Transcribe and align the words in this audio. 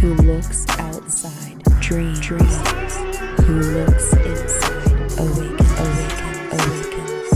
Who 0.00 0.14
looks 0.14 0.66
outside, 0.80 1.62
dream, 1.78 2.14
dreams. 2.14 2.56
Who 3.46 3.60
looks 3.60 4.12
inside, 4.14 5.12
awaken, 5.16 5.66
awaken, 5.78 6.34
awakens. 6.58 7.30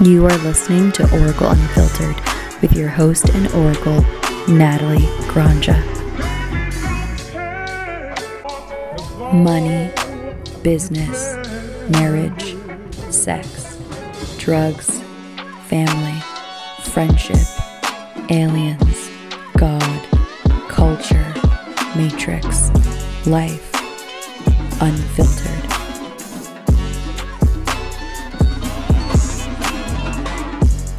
You 0.00 0.26
are 0.26 0.38
listening 0.38 0.90
to 0.92 1.04
Oracle 1.20 1.50
Unfiltered 1.50 2.16
with 2.60 2.72
your 2.72 2.88
host 2.88 3.28
and 3.28 3.46
Oracle, 3.52 4.00
Nathaly 4.48 5.06
Granja. 5.28 5.80
Money, 9.32 9.92
business, 10.64 11.36
marriage, 11.90 12.53
sex, 13.24 13.78
drugs, 14.36 15.00
family, 15.66 16.20
friendship, 16.82 17.38
aliens, 18.28 19.10
God, 19.56 20.06
culture, 20.68 21.32
matrix, 21.96 22.68
life, 23.26 23.70
unfiltered. 24.82 25.64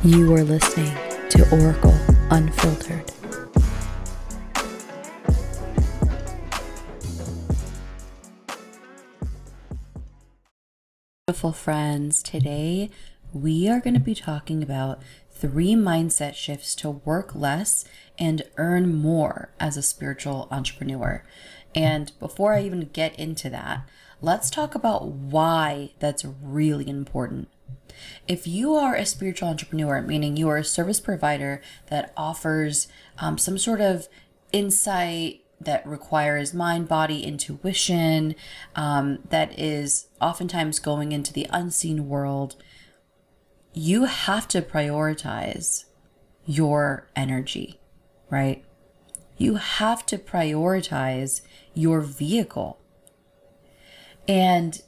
You 0.03 0.33
are 0.33 0.43
listening 0.43 0.97
to 1.29 1.47
Oracle 1.61 1.93
Unfiltered. 2.31 3.14
Beautiful 11.27 11.53
friends, 11.53 12.21
today 12.21 12.91
we 13.33 13.67
are 13.67 13.79
going 13.79 13.95
to 13.95 13.99
be 13.99 14.13
talking 14.13 14.61
about 14.61 15.01
three 15.31 15.73
mindset 15.73 16.35
shifts 16.35 16.75
to 16.75 16.91
work 16.91 17.33
less 17.33 17.83
and 18.19 18.43
earn 18.57 18.93
more 18.93 19.49
as 19.59 19.75
a 19.75 19.81
spiritual 19.81 20.47
entrepreneur. 20.51 21.25
And 21.73 22.11
before 22.19 22.53
I 22.53 22.61
even 22.61 22.91
get 22.93 23.17
into 23.17 23.49
that, 23.49 23.89
let's 24.21 24.51
talk 24.51 24.75
about 24.75 25.07
why 25.07 25.93
that's 25.97 26.23
really 26.43 26.87
important. 26.87 27.47
If 28.27 28.45
you 28.45 28.75
are 28.75 28.93
a 28.93 29.03
spiritual 29.03 29.49
entrepreneur, 29.49 30.03
meaning 30.03 30.37
you 30.37 30.47
are 30.49 30.57
a 30.57 30.63
service 30.63 30.99
provider 30.99 31.59
that 31.87 32.13
offers 32.15 32.87
um, 33.17 33.39
some 33.39 33.57
sort 33.57 33.81
of 33.81 34.07
insight 34.51 35.41
that 35.59 35.85
requires 35.87 36.53
mind 36.53 36.87
body 36.87 37.23
intuition, 37.23 38.35
um, 38.75 39.19
that 39.29 39.57
is 39.57 40.07
oftentimes 40.21 40.79
going 40.79 41.11
into 41.11 41.33
the 41.33 41.47
unseen 41.49 42.07
world, 42.07 42.55
you 43.73 44.05
have 44.05 44.47
to 44.49 44.61
prioritize 44.61 45.85
your 46.45 47.09
energy, 47.15 47.79
right? 48.29 48.63
You 49.37 49.55
have 49.55 50.05
to 50.07 50.17
prioritize 50.17 51.41
your 51.73 52.01
vehicle. 52.01 52.79
And 54.27 54.81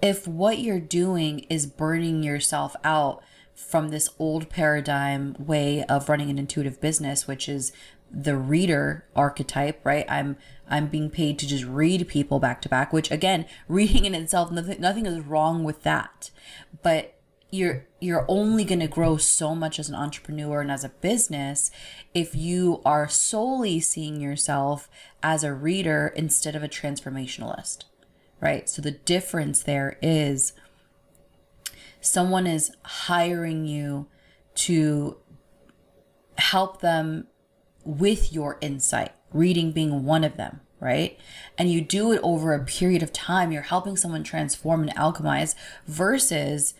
if 0.00 0.26
what 0.26 0.58
you're 0.58 0.80
doing 0.80 1.40
is 1.50 1.66
burning 1.66 2.22
yourself 2.22 2.76
out 2.84 3.22
from 3.54 3.90
this 3.90 4.08
old 4.18 4.50
paradigm 4.50 5.36
way 5.38 5.84
of 5.84 6.08
running 6.08 6.28
an 6.30 6.38
intuitive 6.38 6.80
business, 6.80 7.26
which 7.26 7.48
is 7.48 7.72
the 8.14 8.36
reader 8.36 9.06
archetype, 9.16 9.80
right? 9.84 10.06
I'm 10.08 10.36
I'm 10.68 10.86
being 10.86 11.10
paid 11.10 11.38
to 11.40 11.46
just 11.46 11.64
read 11.64 12.08
people 12.08 12.38
back 12.38 12.62
to 12.62 12.68
back, 12.68 12.92
which 12.92 13.10
again, 13.10 13.46
reading 13.68 14.04
in 14.04 14.14
itself, 14.14 14.50
nothing 14.50 14.80
nothing 14.80 15.06
is 15.06 15.24
wrong 15.24 15.64
with 15.64 15.82
that. 15.82 16.30
But 16.82 17.18
you're 17.50 17.86
you're 18.00 18.24
only 18.28 18.64
going 18.64 18.80
to 18.80 18.88
grow 18.88 19.16
so 19.16 19.54
much 19.54 19.78
as 19.78 19.88
an 19.88 19.94
entrepreneur 19.94 20.60
and 20.60 20.72
as 20.72 20.82
a 20.82 20.88
business 20.88 21.70
if 22.12 22.34
you 22.34 22.82
are 22.84 23.08
solely 23.08 23.78
seeing 23.78 24.20
yourself 24.20 24.88
as 25.22 25.44
a 25.44 25.54
reader 25.54 26.12
instead 26.16 26.56
of 26.56 26.64
a 26.64 26.68
transformationalist 26.68 27.84
right? 28.44 28.68
So 28.68 28.82
the 28.82 28.90
difference 28.90 29.62
there 29.62 29.96
is 30.02 30.52
someone 32.00 32.46
is 32.46 32.72
hiring 32.82 33.64
you 33.66 34.06
to 34.56 35.16
help 36.36 36.82
them 36.82 37.26
with 37.84 38.32
your 38.32 38.58
insight, 38.60 39.12
reading 39.32 39.72
being 39.72 40.04
one 40.04 40.24
of 40.24 40.36
them, 40.36 40.60
right? 40.80 41.18
And 41.58 41.70
you 41.70 41.80
do 41.80 42.12
it 42.12 42.20
over 42.22 42.54
a 42.54 42.64
period 42.64 43.02
of 43.02 43.12
time. 43.12 43.52
You're 43.52 43.62
helping 43.62 43.96
someone 43.96 44.22
transform 44.22 44.82
and 44.82 44.94
alchemize 44.96 45.54
versus 45.86 46.74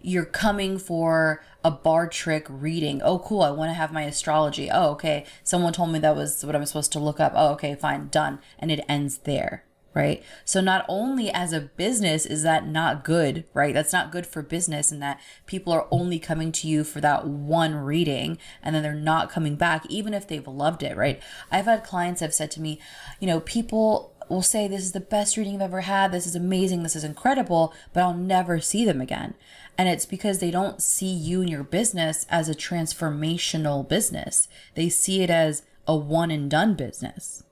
you're 0.00 0.24
coming 0.24 0.78
for 0.78 1.44
a 1.64 1.70
bar 1.70 2.08
trick 2.08 2.46
reading. 2.48 3.00
Oh, 3.02 3.20
cool. 3.20 3.42
I 3.42 3.50
want 3.50 3.70
to 3.70 3.74
have 3.74 3.92
my 3.92 4.02
astrology. 4.02 4.68
Oh, 4.70 4.90
okay. 4.90 5.24
Someone 5.44 5.72
told 5.72 5.92
me 5.92 5.98
that 6.00 6.16
was 6.16 6.44
what 6.44 6.56
I'm 6.56 6.66
supposed 6.66 6.92
to 6.92 6.98
look 6.98 7.20
up. 7.20 7.32
Oh, 7.36 7.52
okay, 7.52 7.74
fine, 7.74 8.08
done. 8.08 8.40
And 8.58 8.72
it 8.72 8.84
ends 8.88 9.18
there 9.18 9.64
right? 9.94 10.22
So 10.44 10.60
not 10.60 10.84
only 10.88 11.30
as 11.30 11.52
a 11.52 11.60
business 11.60 12.24
is 12.26 12.42
that 12.42 12.66
not 12.66 13.04
good, 13.04 13.44
right? 13.52 13.74
That's 13.74 13.92
not 13.92 14.12
good 14.12 14.26
for 14.26 14.42
business 14.42 14.90
and 14.90 15.02
that 15.02 15.20
people 15.46 15.72
are 15.72 15.86
only 15.90 16.18
coming 16.18 16.52
to 16.52 16.68
you 16.68 16.84
for 16.84 17.00
that 17.00 17.26
one 17.26 17.74
reading 17.74 18.38
and 18.62 18.74
then 18.74 18.82
they're 18.82 18.94
not 18.94 19.30
coming 19.30 19.56
back 19.56 19.84
even 19.88 20.14
if 20.14 20.26
they've 20.26 20.46
loved 20.46 20.82
it, 20.82 20.96
right? 20.96 21.22
I've 21.50 21.66
had 21.66 21.84
clients 21.84 22.20
have 22.20 22.34
said 22.34 22.50
to 22.52 22.60
me, 22.60 22.80
you 23.20 23.26
know, 23.26 23.40
people 23.40 24.14
will 24.28 24.42
say 24.42 24.66
this 24.66 24.82
is 24.82 24.92
the 24.92 25.00
best 25.00 25.36
reading 25.36 25.56
I've 25.56 25.62
ever 25.62 25.82
had, 25.82 26.10
this 26.10 26.26
is 26.26 26.34
amazing, 26.34 26.82
this 26.82 26.96
is 26.96 27.04
incredible, 27.04 27.74
but 27.92 28.02
I'll 28.02 28.14
never 28.14 28.60
see 28.60 28.84
them 28.84 29.00
again. 29.00 29.34
And 29.76 29.88
it's 29.88 30.06
because 30.06 30.38
they 30.38 30.50
don't 30.50 30.82
see 30.82 31.12
you 31.12 31.40
and 31.40 31.50
your 31.50 31.64
business 31.64 32.26
as 32.30 32.48
a 32.48 32.54
transformational 32.54 33.86
business. 33.86 34.48
They 34.74 34.88
see 34.88 35.22
it 35.22 35.30
as 35.30 35.62
a 35.86 35.96
one 35.96 36.30
and 36.30 36.50
done 36.50 36.74
business. 36.74 37.42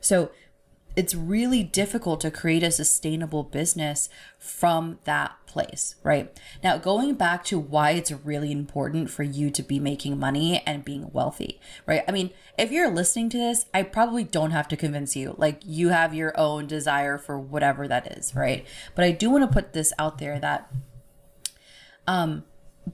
So 0.00 0.30
it's 0.96 1.14
really 1.14 1.62
difficult 1.62 2.22
to 2.22 2.30
create 2.30 2.62
a 2.62 2.70
sustainable 2.70 3.42
business 3.44 4.08
from 4.38 4.98
that 5.04 5.36
place, 5.46 5.94
right? 6.02 6.34
Now, 6.64 6.78
going 6.78 7.14
back 7.14 7.44
to 7.44 7.58
why 7.58 7.90
it's 7.90 8.10
really 8.10 8.50
important 8.50 9.10
for 9.10 9.22
you 9.22 9.50
to 9.50 9.62
be 9.62 9.78
making 9.78 10.18
money 10.18 10.62
and 10.66 10.84
being 10.84 11.10
wealthy, 11.12 11.60
right? 11.84 12.02
I 12.08 12.12
mean, 12.12 12.30
if 12.58 12.72
you're 12.72 12.90
listening 12.90 13.28
to 13.30 13.38
this, 13.38 13.66
I 13.74 13.82
probably 13.82 14.24
don't 14.24 14.52
have 14.52 14.68
to 14.68 14.76
convince 14.76 15.14
you. 15.14 15.34
Like, 15.36 15.60
you 15.66 15.90
have 15.90 16.14
your 16.14 16.38
own 16.38 16.66
desire 16.66 17.18
for 17.18 17.38
whatever 17.38 17.86
that 17.86 18.16
is, 18.16 18.34
right? 18.34 18.66
But 18.94 19.04
I 19.04 19.10
do 19.10 19.28
want 19.28 19.44
to 19.44 19.52
put 19.52 19.74
this 19.74 19.92
out 19.98 20.16
there 20.16 20.40
that, 20.40 20.72
um, 22.06 22.44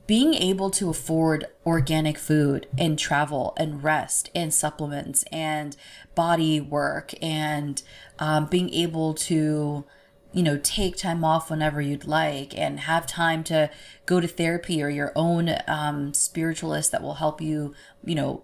being 0.06 0.34
able 0.34 0.70
to 0.70 0.88
afford 0.88 1.47
organic 1.66 2.19
food 2.19 2.66
and 2.78 2.98
travel 2.98 3.54
and 3.58 3.84
rest 3.84 4.30
and 4.34 4.53
supplements 4.53 5.25
and 5.30 5.76
body 6.14 6.60
work 6.60 7.12
and 7.20 7.82
um, 8.19 8.47
being 8.47 8.72
able 8.72 9.12
to 9.14 9.84
you 10.32 10.42
know 10.42 10.58
take 10.62 10.97
time 10.97 11.25
off 11.25 11.50
whenever 11.50 11.81
you'd 11.81 12.06
like 12.06 12.56
and 12.56 12.81
have 12.81 13.06
time 13.06 13.44
to 13.44 13.70
go 14.06 14.19
to 14.19 14.26
therapy 14.26 14.82
or 14.82 14.88
your 14.88 15.12
own 15.14 15.54
um, 15.69 16.14
spiritualist 16.14 16.91
that 16.91 17.02
will 17.02 17.14
help 17.14 17.41
you 17.41 17.75
you 18.04 18.14
know 18.14 18.42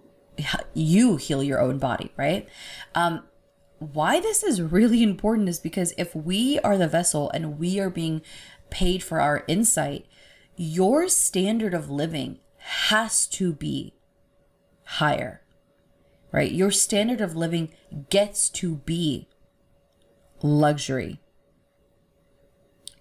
you 0.73 1.17
heal 1.17 1.43
your 1.43 1.59
own 1.59 1.79
body 1.79 2.11
right? 2.15 2.47
Um, 2.95 3.23
why 3.79 4.19
this 4.19 4.43
is 4.43 4.61
really 4.61 5.01
important 5.01 5.49
is 5.49 5.59
because 5.59 5.93
if 5.97 6.13
we 6.13 6.59
are 6.59 6.77
the 6.77 6.87
vessel 6.87 7.31
and 7.31 7.57
we 7.57 7.79
are 7.79 7.89
being 7.89 8.21
paid 8.69 9.01
for 9.01 9.19
our 9.19 9.43
insight 9.47 10.05
your 10.61 11.07
standard 11.07 11.73
of 11.73 11.89
living 11.89 12.37
has 12.57 13.25
to 13.25 13.53
be 13.53 13.93
higher, 14.83 15.41
right? 16.33 16.51
Your 16.51 16.69
standard 16.69 17.21
of 17.21 17.33
living 17.33 17.69
gets 18.09 18.49
to 18.49 18.75
be 18.75 19.29
luxury. 20.41 21.21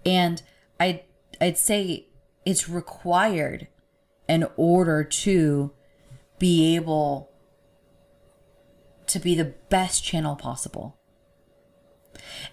And 0.07 0.41
I'd, 0.79 1.03
I'd 1.41 1.59
say 1.59 2.07
it's 2.47 2.69
required 2.69 3.67
in 4.29 4.47
order 4.57 5.03
to 5.03 5.73
be 6.39 6.77
able 6.77 7.29
to 9.09 9.19
be 9.19 9.35
the 9.35 9.55
best 9.69 10.05
channel 10.05 10.37
possible. 10.37 10.98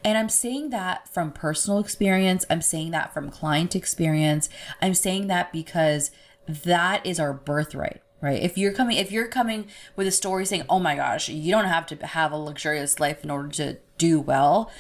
And 0.04 0.18
I'm 0.18 0.30
saying 0.30 0.70
that 0.72 1.08
from 1.14 1.32
personal 1.32 1.80
experience. 1.80 2.46
I'm 2.50 2.62
saying 2.62 2.92
that 2.92 3.14
from 3.14 3.30
client 3.30 3.76
experience. 3.76 4.50
I'm 4.82 4.94
saying 4.94 5.28
that 5.28 5.52
because 5.52 6.12
that 6.48 7.06
is 7.06 7.20
our 7.20 7.34
birthright 7.34 8.02
right? 8.22 8.42
If 8.42 8.58
you're 8.58 8.72
coming 8.72 8.98
if 8.98 9.12
you're 9.12 9.28
coming 9.28 9.68
with 9.96 10.08
a 10.08 10.12
story 10.12 10.46
saying 10.46 10.64
oh 10.70 10.80
my 10.80 10.96
gosh 10.96 11.28
you 11.28 11.52
don't 11.52 11.66
have 11.66 11.86
to 11.88 12.06
have 12.08 12.32
a 12.32 12.38
luxurious 12.38 13.00
life 13.00 13.24
in 13.24 13.30
order 13.30 13.50
to 13.50 13.78
do 13.98 14.20
well 14.20 14.72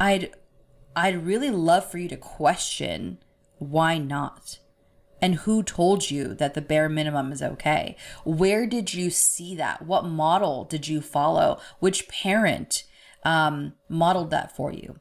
i'd 0.00 0.30
i'd 0.96 1.26
really 1.26 1.50
love 1.50 1.88
for 1.88 1.98
you 1.98 2.08
to 2.08 2.16
question 2.16 3.18
why 3.58 3.98
not? 3.98 4.58
And 5.20 5.34
who 5.36 5.62
told 5.64 6.10
you 6.10 6.32
that 6.34 6.54
the 6.54 6.60
bare 6.60 6.88
minimum 6.88 7.32
is 7.32 7.42
okay? 7.42 7.96
Where 8.24 8.66
did 8.66 8.94
you 8.94 9.10
see 9.10 9.56
that? 9.56 9.84
What 9.84 10.04
model 10.04 10.64
did 10.64 10.86
you 10.86 11.00
follow? 11.00 11.58
Which 11.80 12.08
parent 12.08 12.84
um, 13.24 13.74
modeled 13.88 14.30
that 14.30 14.54
for 14.54 14.72
you. 14.72 14.96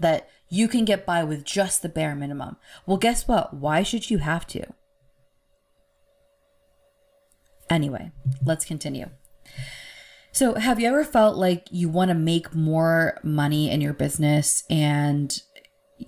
That 0.00 0.28
You 0.48 0.66
can 0.66 0.84
get 0.84 1.06
by 1.06 1.22
with 1.24 1.44
just 1.44 1.82
the 1.82 1.88
bare 1.88 2.14
minimum. 2.14 2.56
Well, 2.86 2.96
guess 2.96 3.28
what? 3.28 3.54
Why 3.54 3.82
should 3.82 4.10
you 4.10 4.18
have 4.18 4.46
to? 4.48 4.66
Anyway, 7.68 8.10
let's 8.44 8.64
continue. 8.64 9.10
So, 10.32 10.54
have 10.54 10.80
you 10.80 10.88
ever 10.88 11.04
felt 11.04 11.36
like 11.36 11.66
you 11.70 11.88
want 11.88 12.08
to 12.10 12.14
make 12.14 12.54
more 12.54 13.18
money 13.22 13.70
in 13.70 13.80
your 13.80 13.92
business 13.92 14.64
and 14.70 15.40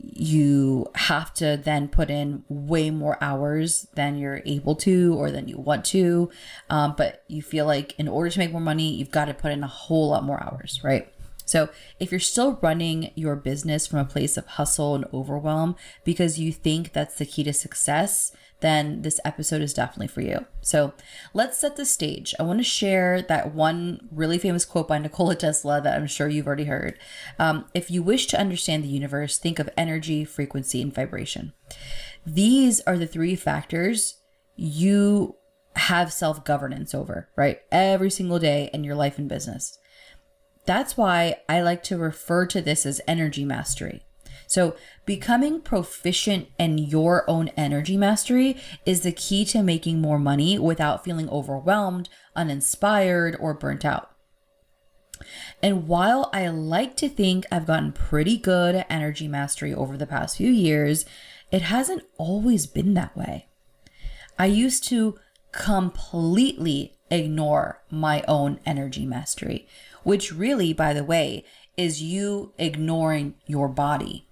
you 0.01 0.87
have 0.95 1.35
to 1.35 1.61
then 1.63 1.89
put 1.89 2.11
in 2.11 2.45
way 2.49 2.91
more 2.91 3.19
hours 3.21 3.87
than 3.95 4.17
you're 4.17 4.43
able 4.47 4.75
to 4.77 5.15
or 5.15 5.31
than 5.31 5.49
you 5.49 5.59
want 5.59 5.85
to? 5.87 6.31
Um, 6.71 6.95
but 6.97 7.25
you 7.29 7.43
feel 7.43 7.67
like 7.67 7.99
in 7.99 8.09
order 8.09 8.31
to 8.31 8.39
make 8.39 8.53
more 8.53 8.61
money, 8.61 8.95
you've 8.95 9.11
got 9.11 9.27
to 9.27 9.35
put 9.35 9.53
in 9.53 9.63
a 9.63 9.69
whole 9.69 10.09
lot 10.09 10.25
more 10.25 10.43
hours, 10.43 10.81
right? 10.83 11.12
So, 11.53 11.69
if 12.01 12.11
you're 12.11 12.19
still 12.19 12.59
running 12.63 13.11
your 13.15 13.37
business 13.37 13.87
from 13.87 13.99
a 13.99 14.07
place 14.07 14.39
of 14.39 14.47
hustle 14.47 14.95
and 14.95 15.05
overwhelm 15.13 15.77
because 16.03 16.41
you 16.41 16.51
think 16.51 16.95
that's 16.95 17.17
the 17.17 17.27
key 17.27 17.45
to 17.45 17.53
success, 17.53 18.33
then 18.61 19.03
this 19.03 19.21
episode 19.23 19.61
is 19.61 19.75
definitely 19.75 20.07
for 20.07 20.23
you. 20.23 20.47
So, 20.63 20.95
let's 21.35 21.59
set 21.59 21.77
the 21.77 21.85
stage. 21.85 22.35
I 22.41 22.45
want 22.45 22.61
to 22.61 22.65
share 22.65 23.21
that 23.21 23.55
one 23.55 24.09
really 24.11 24.39
famous 24.39 24.65
quote 24.65 24.89
by 24.89 24.97
Nikola 24.97 25.37
Tesla 25.37 25.83
that 25.83 25.95
I'm 25.95 26.07
sure 26.07 26.27
you've 26.27 26.47
already 26.47 26.65
heard. 26.65 26.99
Um, 27.39 27.67
if 27.75 27.91
you 27.91 28.03
wish 28.03 28.29
to 28.29 28.41
understand 28.41 28.83
the 28.83 28.89
universe, 28.89 29.37
think 29.37 29.59
of 29.59 29.69
energy, 29.77 30.25
frequency, 30.25 30.81
and 30.81 30.95
vibration. 30.95 31.53
These 32.25 32.81
are 32.87 32.97
the 32.97 33.07
three 33.07 33.37
factors 33.37 34.23
you 34.57 35.37
have 35.77 36.15
self 36.15 36.47
governance 36.47 36.95
over, 36.95 37.29
right? 37.37 37.61
Every 37.71 38.11
single 38.11 38.39
day 38.39 38.71
in 38.73 38.85
your 38.85 38.95
life 38.95 39.19
and 39.19 39.29
business. 39.29 39.79
That's 40.65 40.97
why 40.97 41.37
I 41.49 41.61
like 41.61 41.83
to 41.85 41.99
refer 41.99 42.47
to 42.47 42.61
this 42.61 42.87
as 42.87 43.01
energy 43.07 43.45
mastery. 43.45 44.05
So, 44.47 44.77
becoming 45.07 45.63
proficient 45.63 46.49
in 46.59 46.77
your 46.77 47.29
own 47.29 47.49
energy 47.57 47.97
mastery 47.97 48.59
is 48.85 49.01
the 49.01 49.13
key 49.13 49.45
to 49.47 49.63
making 49.63 50.01
more 50.01 50.19
money 50.19 50.59
without 50.59 51.05
feeling 51.05 51.29
overwhelmed, 51.31 52.11
uninspired, 52.37 53.37
or 53.41 53.55
burnt 53.55 53.85
out. 53.85 54.11
And 55.63 55.89
while 55.89 56.29
I 56.33 56.49
like 56.49 56.97
to 56.97 57.09
think 57.09 57.47
I've 57.51 57.67
gotten 57.67 57.93
pretty 57.93 58.37
good 58.37 58.75
at 58.75 58.87
energy 58.91 59.29
mastery 59.29 59.73
over 59.73 59.97
the 59.97 60.07
past 60.07 60.37
few 60.37 60.51
years, 60.51 61.05
it 61.51 61.63
hasn't 61.63 62.05
always 62.19 62.67
been 62.67 62.95
that 62.95 63.17
way. 63.17 63.49
I 64.39 64.47
used 64.47 64.85
to 64.89 65.19
completely 65.53 66.97
ignore 67.11 67.83
my 67.91 68.25
own 68.27 68.59
energy 68.65 69.05
mastery, 69.05 69.69
which 70.03 70.33
really, 70.33 70.73
by 70.73 70.93
the 70.93 71.05
way, 71.05 71.45
is 71.77 72.03
you 72.03 72.53
ignoring 72.59 73.35
your 73.47 73.69
body. 73.69 74.27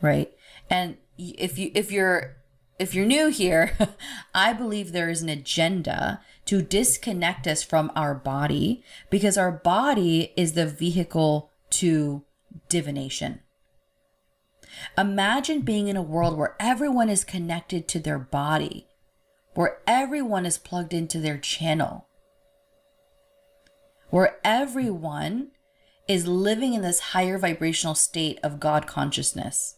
Right? 0.00 0.32
And 0.68 0.96
if 1.18 1.58
you 1.58 1.70
if 1.74 1.92
you're 1.92 2.36
if 2.78 2.94
you're 2.94 3.06
new 3.06 3.28
here, 3.28 3.76
I 4.34 4.52
believe 4.52 4.92
there 4.92 5.10
is 5.10 5.22
an 5.22 5.28
agenda 5.28 6.20
to 6.46 6.62
disconnect 6.62 7.46
us 7.46 7.62
from 7.62 7.92
our 7.94 8.14
body 8.14 8.82
because 9.10 9.36
our 9.36 9.52
body 9.52 10.32
is 10.36 10.54
the 10.54 10.66
vehicle 10.66 11.50
to 11.70 12.24
divination. 12.68 13.40
Imagine 14.96 15.60
being 15.60 15.88
in 15.88 15.96
a 15.96 16.02
world 16.02 16.38
where 16.38 16.56
everyone 16.58 17.08
is 17.08 17.24
connected 17.24 17.86
to 17.88 17.98
their 17.98 18.18
body, 18.18 18.86
where 19.54 19.78
everyone 19.86 20.46
is 20.46 20.58
plugged 20.58 20.94
into 20.94 21.18
their 21.18 21.38
channel, 21.38 22.06
where 24.10 24.38
everyone 24.44 25.48
is 26.08 26.26
living 26.26 26.74
in 26.74 26.82
this 26.82 27.00
higher 27.00 27.38
vibrational 27.38 27.94
state 27.94 28.38
of 28.42 28.60
God 28.60 28.86
consciousness. 28.86 29.76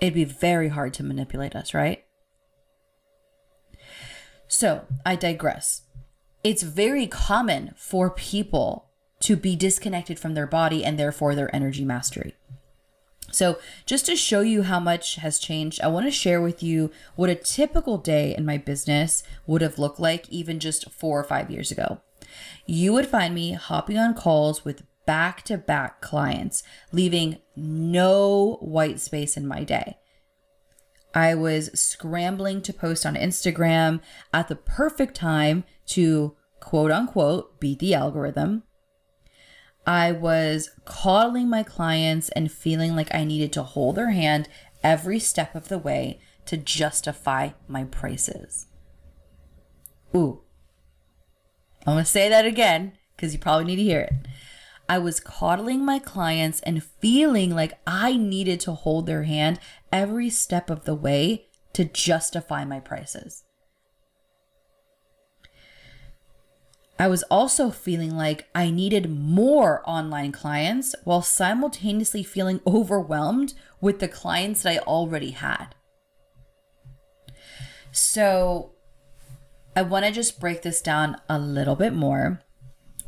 It'd 0.00 0.14
be 0.14 0.24
very 0.24 0.68
hard 0.68 0.94
to 0.94 1.04
manipulate 1.04 1.54
us, 1.54 1.74
right? 1.74 2.04
So 4.48 4.84
I 5.06 5.16
digress. 5.16 5.82
It's 6.44 6.62
very 6.62 7.06
common 7.06 7.72
for 7.76 8.10
people 8.10 8.90
to 9.20 9.36
be 9.36 9.54
disconnected 9.54 10.18
from 10.18 10.34
their 10.34 10.46
body 10.46 10.84
and 10.84 10.98
therefore 10.98 11.34
their 11.34 11.54
energy 11.54 11.84
mastery. 11.84 12.34
So, 13.32 13.58
just 13.86 14.06
to 14.06 14.14
show 14.14 14.42
you 14.42 14.62
how 14.62 14.78
much 14.78 15.16
has 15.16 15.38
changed, 15.38 15.80
I 15.80 15.88
want 15.88 16.06
to 16.06 16.12
share 16.12 16.40
with 16.40 16.62
you 16.62 16.90
what 17.16 17.30
a 17.30 17.34
typical 17.34 17.96
day 17.96 18.34
in 18.36 18.44
my 18.44 18.58
business 18.58 19.22
would 19.46 19.62
have 19.62 19.78
looked 19.78 19.98
like 19.98 20.28
even 20.28 20.60
just 20.60 20.90
four 20.90 21.18
or 21.18 21.24
five 21.24 21.50
years 21.50 21.70
ago. 21.70 22.02
You 22.66 22.92
would 22.92 23.08
find 23.08 23.34
me 23.34 23.52
hopping 23.52 23.98
on 23.98 24.14
calls 24.14 24.64
with 24.64 24.82
back 25.06 25.42
to 25.44 25.56
back 25.56 26.00
clients, 26.02 26.62
leaving 26.92 27.38
no 27.56 28.58
white 28.60 29.00
space 29.00 29.36
in 29.36 29.46
my 29.46 29.64
day. 29.64 29.96
I 31.14 31.34
was 31.34 31.70
scrambling 31.78 32.62
to 32.62 32.72
post 32.72 33.04
on 33.04 33.14
Instagram 33.14 34.00
at 34.32 34.48
the 34.48 34.56
perfect 34.56 35.14
time 35.14 35.64
to 35.86 36.36
quote 36.60 36.90
unquote 36.90 37.60
beat 37.60 37.78
the 37.80 37.94
algorithm. 37.94 38.62
I 39.86 40.12
was 40.12 40.70
coddling 40.84 41.48
my 41.48 41.62
clients 41.62 42.28
and 42.30 42.52
feeling 42.52 42.94
like 42.94 43.12
I 43.14 43.24
needed 43.24 43.52
to 43.54 43.62
hold 43.62 43.96
their 43.96 44.10
hand 44.10 44.48
every 44.82 45.18
step 45.18 45.54
of 45.54 45.68
the 45.68 45.78
way 45.78 46.20
to 46.46 46.56
justify 46.56 47.50
my 47.66 47.84
prices. 47.84 48.66
Ooh. 50.14 50.42
I'm 51.86 51.94
going 51.94 52.04
to 52.04 52.10
say 52.10 52.28
that 52.28 52.46
again 52.46 52.92
because 53.16 53.32
you 53.32 53.40
probably 53.40 53.64
need 53.64 53.76
to 53.76 53.82
hear 53.82 54.00
it. 54.00 54.14
I 54.88 54.98
was 54.98 55.20
coddling 55.20 55.84
my 55.84 55.98
clients 55.98 56.60
and 56.60 56.84
feeling 56.84 57.54
like 57.54 57.78
I 57.86 58.16
needed 58.16 58.60
to 58.60 58.72
hold 58.72 59.06
their 59.06 59.24
hand 59.24 59.58
every 59.90 60.30
step 60.30 60.70
of 60.70 60.84
the 60.84 60.94
way 60.94 61.46
to 61.72 61.84
justify 61.84 62.64
my 62.64 62.78
prices. 62.78 63.44
I 67.02 67.08
was 67.08 67.24
also 67.24 67.70
feeling 67.70 68.16
like 68.16 68.46
I 68.54 68.70
needed 68.70 69.10
more 69.10 69.82
online 69.84 70.30
clients 70.30 70.94
while 71.02 71.20
simultaneously 71.20 72.22
feeling 72.22 72.60
overwhelmed 72.66 73.54
with 73.80 73.98
the 73.98 74.06
clients 74.06 74.62
that 74.62 74.74
I 74.74 74.78
already 74.78 75.32
had. 75.32 75.74
So, 77.90 78.74
I 79.74 79.82
want 79.82 80.04
to 80.04 80.12
just 80.12 80.38
break 80.38 80.62
this 80.62 80.80
down 80.80 81.16
a 81.28 81.40
little 81.40 81.74
bit 81.74 81.92
more. 81.92 82.40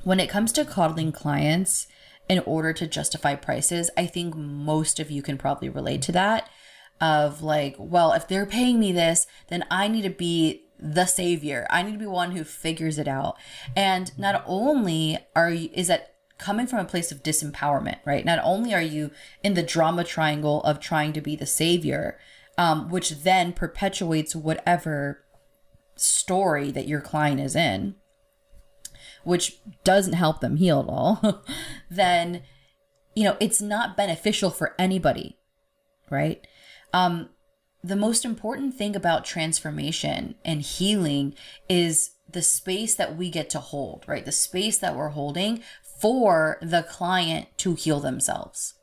When 0.03 0.19
it 0.19 0.29
comes 0.29 0.51
to 0.55 0.65
coddling 0.65 1.13
clients 1.13 1.87
in 2.29 2.41
order 2.41 2.73
to 2.73 2.89
justify 2.89 3.37
prices, 3.37 3.91
I 3.97 4.07
think 4.07 4.35
most 4.35 4.99
of 4.99 5.09
you 5.09 5.23
can 5.23 5.39
probably 5.39 5.69
relate 5.69 6.03
to 6.03 6.13
that. 6.13 6.51
Of 7.01 7.43
like, 7.43 7.77
well, 7.79 8.13
if 8.13 8.27
they're 8.27 8.45
paying 8.45 8.81
me 8.81 8.91
this, 8.91 9.29
then 9.51 9.65
I 9.71 9.87
need 9.87 10.03
to 10.03 10.11
be 10.11 10.64
the 10.85 11.07
savior. 11.07 11.67
I 11.71 11.83
need 11.83 11.93
to 11.93 11.99
be 11.99 12.07
one 12.07 12.33
who 12.33 12.45
figures 12.45 12.99
it 12.99 13.09
out. 13.09 13.37
And 13.75 14.17
not 14.19 14.45
only 14.47 15.19
are 15.35 15.51
you, 15.51 15.71
is 15.73 15.89
that 15.89 16.15
coming 16.37 16.67
from 16.67 16.81
a 16.81 16.85
place 16.85 17.11
of 17.11 17.23
disempowerment, 17.23 17.99
right? 18.05 18.25
Not 18.25 18.39
only 18.43 18.75
are 18.75 18.83
you 18.83 19.11
in 19.43 19.55
the 19.55 19.63
drama 19.63 20.05
triangle 20.05 20.63
of 20.63 20.81
trying 20.81 21.15
to 21.15 21.23
be 21.23 21.37
the 21.37 21.47
savior, 21.47 22.19
um, 22.59 22.91
which 22.91 23.23
then 23.23 23.53
perpetuates 23.53 24.37
whatever 24.37 25.25
story 25.97 26.71
that 26.71 26.87
your 26.87 27.01
client 27.01 27.41
is 27.41 27.57
in, 27.57 27.95
which 29.23 29.59
doesn't 29.85 30.13
help 30.13 30.41
them 30.41 30.57
heal 30.57 30.81
at 30.81 30.89
all, 30.89 31.45
then, 31.91 32.43
you 33.15 33.25
know, 33.25 33.39
it's 33.41 33.63
not 33.63 33.97
beneficial 33.97 34.51
for 34.51 34.75
anybody, 34.79 35.39
right? 36.11 36.47
Um, 36.93 37.31
the 37.85 37.97
most 37.97 38.25
important 38.25 38.75
thing 38.75 38.97
about 38.97 39.27
transformation 39.27 40.37
and 40.43 40.63
healing 40.63 41.35
is 41.69 42.13
the 42.27 42.41
space 42.41 42.95
that 42.95 43.15
we 43.15 43.29
get 43.29 43.51
to 43.51 43.61
hold, 43.61 44.05
right? 44.07 44.25
The 44.25 44.33
space 44.33 44.79
that 44.79 44.97
we're 44.97 45.11
holding 45.11 45.63
for 46.01 46.57
the 46.63 46.83
client 46.83 47.49
to 47.59 47.75
heal 47.75 48.01
themselves. 48.01 48.75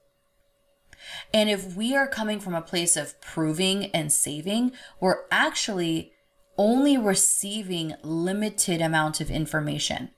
And 1.34 1.50
if 1.50 1.76
we 1.76 1.96
are 1.96 2.08
coming 2.08 2.40
from 2.40 2.54
a 2.54 2.62
place 2.62 2.96
of 2.96 3.20
proving 3.22 3.86
and 3.88 4.14
saving, 4.14 4.74
we're 5.00 5.24
actually 5.32 6.12
only 6.56 6.96
receiving 6.96 7.96
limited 8.04 8.82
amount 8.82 9.20
of 9.20 9.32
information, 9.32 10.12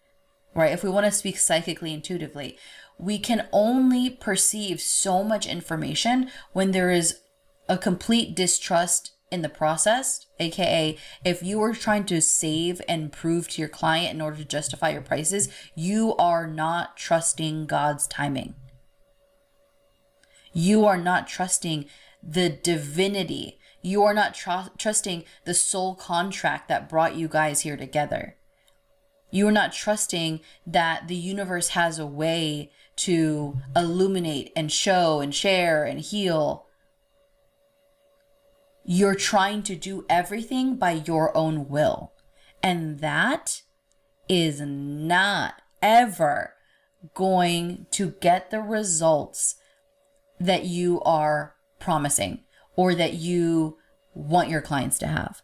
right? 0.53 0.73
If 0.73 0.83
we 0.83 0.89
want 0.89 1.05
to 1.05 1.11
speak 1.11 1.37
psychically 1.37 1.93
intuitively, 1.93 2.57
we 2.99 3.17
can 3.17 3.47
only 3.53 4.09
perceive 4.09 4.81
so 4.81 5.23
much 5.23 5.47
information 5.47 6.29
when 6.51 6.71
there 6.71 6.91
is 6.91 7.22
a 7.67 7.77
complete 7.77 8.35
distrust 8.35 9.11
in 9.31 9.41
the 9.41 9.49
process, 9.49 10.27
aka 10.39 10.95
if 11.25 11.41
you 11.41 11.61
are 11.61 11.73
trying 11.73 12.05
to 12.05 12.21
save 12.21 12.81
and 12.87 13.11
prove 13.11 13.47
to 13.49 13.61
your 13.61 13.69
client 13.69 14.13
in 14.13 14.21
order 14.21 14.37
to 14.37 14.45
justify 14.45 14.89
your 14.89 15.01
prices, 15.01 15.49
you 15.75 16.15
are 16.17 16.45
not 16.45 16.97
trusting 16.97 17.65
God's 17.65 18.05
timing. 18.05 18.53
You 20.53 20.85
are 20.85 20.97
not 20.97 21.27
trusting 21.27 21.85
the 22.21 22.49
divinity. 22.49 23.57
You 23.81 24.03
are 24.03 24.13
not 24.13 24.35
tr- 24.35 24.69
trusting 24.77 25.25
the 25.45 25.55
soul 25.55 25.95
contract 25.95 26.69
that 26.69 26.87
brought 26.87 27.15
you 27.15 27.27
guys 27.27 27.61
here 27.61 27.75
together. 27.75 28.37
You 29.31 29.47
are 29.47 29.51
not 29.51 29.73
trusting 29.73 30.41
that 30.67 31.07
the 31.07 31.15
universe 31.15 31.69
has 31.69 31.97
a 31.97 32.05
way 32.05 32.71
to 32.97 33.57
illuminate 33.75 34.51
and 34.55 34.71
show 34.71 35.21
and 35.21 35.33
share 35.33 35.83
and 35.83 35.99
heal. 35.99 36.67
You're 38.85 39.15
trying 39.15 39.63
to 39.63 39.75
do 39.75 40.05
everything 40.09 40.75
by 40.75 40.91
your 40.91 41.35
own 41.35 41.69
will. 41.69 42.11
And 42.61 42.99
that 42.99 43.61
is 44.29 44.61
not 44.61 45.61
ever 45.81 46.53
going 47.13 47.87
to 47.91 48.11
get 48.21 48.51
the 48.51 48.61
results 48.61 49.55
that 50.39 50.65
you 50.65 51.01
are 51.01 51.55
promising 51.79 52.43
or 52.75 52.95
that 52.95 53.13
you 53.13 53.77
want 54.13 54.49
your 54.49 54.61
clients 54.61 54.97
to 54.99 55.07
have. 55.07 55.41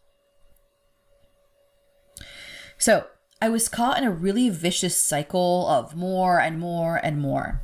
So, 2.78 3.08
I 3.42 3.50
was 3.50 3.70
caught 3.70 3.98
in 3.98 4.04
a 4.04 4.12
really 4.12 4.50
vicious 4.50 5.02
cycle 5.02 5.66
of 5.68 5.96
more 5.96 6.42
and 6.42 6.60
more 6.60 6.98
and 6.98 7.20
more. 7.20 7.62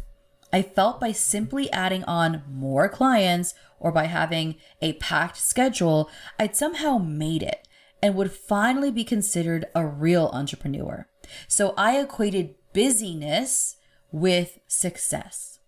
I 0.55 0.61
felt 0.61 1.01
by 1.01 1.11
simply 1.11 1.69
adding 1.73 2.05
on 2.05 2.41
more 2.49 2.87
clients 2.87 3.55
or 3.77 3.91
by 3.91 4.05
having 4.05 4.55
a 4.81 4.93
packed 4.93 5.35
schedule, 5.35 6.09
I'd 6.39 6.55
somehow 6.55 6.97
made 6.97 7.43
it 7.43 7.67
and 8.01 8.15
would 8.15 8.31
finally 8.31 8.89
be 8.89 9.03
considered 9.03 9.65
a 9.75 9.85
real 9.85 10.29
entrepreneur. 10.31 11.09
So 11.49 11.73
I 11.75 11.99
equated 11.99 12.55
busyness 12.71 13.75
with 14.13 14.59
success. 14.65 15.59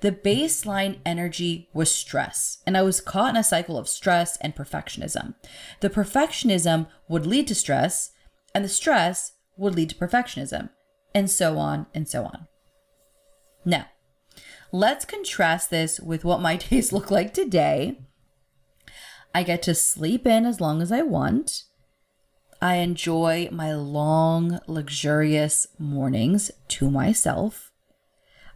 The 0.00 0.10
baseline 0.10 0.98
energy 1.06 1.68
was 1.72 1.94
stress, 1.94 2.58
and 2.66 2.76
I 2.76 2.82
was 2.82 3.00
caught 3.00 3.30
in 3.30 3.36
a 3.36 3.44
cycle 3.44 3.78
of 3.78 3.88
stress 3.88 4.36
and 4.38 4.56
perfectionism. 4.56 5.36
The 5.78 5.88
perfectionism 5.88 6.88
would 7.08 7.26
lead 7.26 7.46
to 7.46 7.54
stress, 7.54 8.10
and 8.56 8.64
the 8.64 8.68
stress 8.68 9.34
would 9.56 9.76
lead 9.76 9.90
to 9.90 9.94
perfectionism, 9.94 10.70
and 11.14 11.30
so 11.30 11.58
on 11.58 11.86
and 11.94 12.08
so 12.08 12.24
on. 12.24 12.48
Now, 13.64 13.86
let's 14.70 15.04
contrast 15.04 15.70
this 15.70 16.00
with 16.00 16.24
what 16.24 16.40
my 16.40 16.56
days 16.70 16.92
look 16.92 17.10
like 17.10 17.34
today. 17.34 18.00
I 19.34 19.42
get 19.42 19.62
to 19.62 19.74
sleep 19.74 20.26
in 20.26 20.44
as 20.44 20.60
long 20.60 20.82
as 20.82 20.92
I 20.92 21.02
want. 21.02 21.64
I 22.60 22.76
enjoy 22.76 23.48
my 23.50 23.74
long, 23.74 24.60
luxurious 24.68 25.66
mornings 25.78 26.50
to 26.68 26.90
myself. 26.90 27.72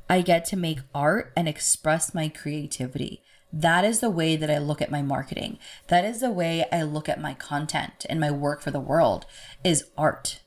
I 0.08 0.20
get 0.20 0.44
to 0.46 0.56
make 0.56 0.80
art 0.94 1.32
and 1.36 1.48
express 1.48 2.14
my 2.14 2.28
creativity. 2.28 3.22
That 3.52 3.84
is 3.84 4.00
the 4.00 4.10
way 4.10 4.36
that 4.36 4.50
I 4.50 4.58
look 4.58 4.82
at 4.82 4.90
my 4.90 5.02
marketing. 5.02 5.58
That 5.88 6.04
is 6.04 6.20
the 6.20 6.30
way 6.30 6.66
I 6.70 6.82
look 6.82 7.08
at 7.08 7.20
my 7.20 7.34
content 7.34 8.06
and 8.08 8.20
my 8.20 8.30
work 8.30 8.60
for 8.60 8.70
the 8.70 8.78
world 8.78 9.26
is 9.64 9.90
art. 9.96 10.40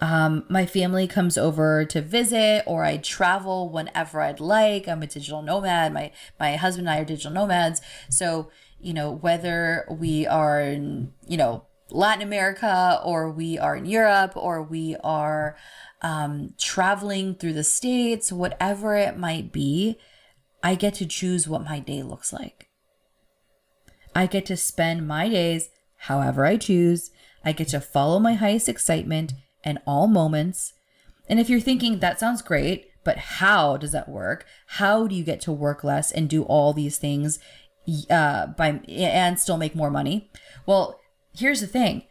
Um, 0.00 0.44
my 0.48 0.64
family 0.64 1.08
comes 1.08 1.36
over 1.36 1.84
to 1.86 2.00
visit 2.00 2.62
or 2.66 2.84
I 2.84 2.98
travel 2.98 3.68
whenever 3.68 4.20
I'd 4.20 4.40
like. 4.40 4.86
I'm 4.86 5.02
a 5.02 5.06
digital 5.06 5.42
nomad. 5.42 5.92
My 5.92 6.12
my 6.38 6.56
husband 6.56 6.88
and 6.88 6.96
I 6.96 7.00
are 7.00 7.04
digital 7.04 7.32
nomads. 7.32 7.80
So, 8.08 8.50
you 8.80 8.94
know, 8.94 9.10
whether 9.10 9.86
we 9.90 10.26
are 10.26 10.60
in, 10.60 11.12
you 11.26 11.36
know, 11.36 11.64
Latin 11.90 12.22
America 12.22 13.00
or 13.04 13.30
we 13.30 13.58
are 13.58 13.76
in 13.76 13.86
Europe 13.86 14.32
or 14.36 14.62
we 14.62 14.94
are 15.02 15.56
um, 16.02 16.54
traveling 16.58 17.34
through 17.34 17.54
the 17.54 17.64
states, 17.64 18.30
whatever 18.30 18.94
it 18.94 19.18
might 19.18 19.52
be, 19.52 19.98
I 20.62 20.74
get 20.74 20.94
to 20.94 21.06
choose 21.06 21.48
what 21.48 21.64
my 21.64 21.80
day 21.80 22.02
looks 22.02 22.32
like. 22.32 22.68
I 24.14 24.26
get 24.26 24.46
to 24.46 24.56
spend 24.56 25.08
my 25.08 25.28
days 25.28 25.70
however 26.02 26.44
I 26.44 26.56
choose. 26.56 27.10
I 27.44 27.52
get 27.52 27.68
to 27.68 27.80
follow 27.80 28.18
my 28.18 28.34
highest 28.34 28.68
excitement 28.68 29.32
in 29.68 29.78
all 29.86 30.06
moments. 30.06 30.72
And 31.28 31.38
if 31.38 31.48
you're 31.48 31.60
thinking 31.60 31.98
that 31.98 32.18
sounds 32.18 32.42
great, 32.42 32.90
but 33.04 33.18
how 33.18 33.76
does 33.76 33.92
that 33.92 34.08
work? 34.08 34.46
How 34.66 35.06
do 35.06 35.14
you 35.14 35.24
get 35.24 35.40
to 35.42 35.52
work 35.52 35.84
less 35.84 36.10
and 36.10 36.28
do 36.28 36.42
all 36.42 36.72
these 36.72 36.98
things 36.98 37.38
uh, 38.10 38.48
by 38.48 38.80
and 38.88 39.38
still 39.38 39.56
make 39.56 39.74
more 39.74 39.90
money? 39.90 40.30
Well, 40.66 41.00
here's 41.34 41.60
the 41.60 41.66
thing. 41.66 42.02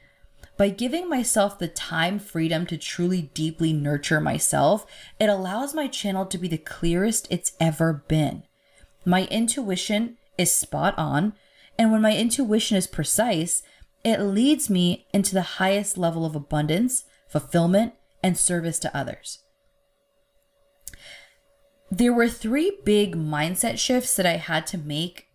By 0.57 0.69
giving 0.69 1.07
myself 1.07 1.59
the 1.59 1.67
time 1.67 2.17
freedom 2.17 2.65
to 2.65 2.77
truly 2.77 3.29
deeply 3.33 3.73
nurture 3.73 4.19
myself, 4.19 4.87
it 5.19 5.29
allows 5.29 5.75
my 5.75 5.87
channel 5.87 6.25
to 6.25 6.37
be 6.37 6.47
the 6.47 6.57
clearest 6.57 7.27
it's 7.29 7.51
ever 7.59 8.03
been. 8.07 8.43
My 9.05 9.25
intuition 9.25 10.17
is 10.35 10.51
spot 10.51 10.95
on, 10.97 11.33
and 11.77 11.91
when 11.91 12.01
my 12.01 12.15
intuition 12.15 12.75
is 12.75 12.87
precise, 12.87 13.61
it 14.03 14.19
leads 14.19 14.67
me 14.69 15.05
into 15.13 15.35
the 15.35 15.59
highest 15.61 15.95
level 15.95 16.25
of 16.25 16.35
abundance, 16.35 17.03
fulfillment, 17.27 17.93
and 18.23 18.37
service 18.37 18.79
to 18.79 18.97
others. 18.97 19.39
There 21.89 22.13
were 22.13 22.27
three 22.27 22.79
big 22.83 23.15
mindset 23.15 23.77
shifts 23.77 24.15
that 24.15 24.25
I 24.25 24.37
had 24.37 24.67
to 24.67 24.77
make 24.77 25.27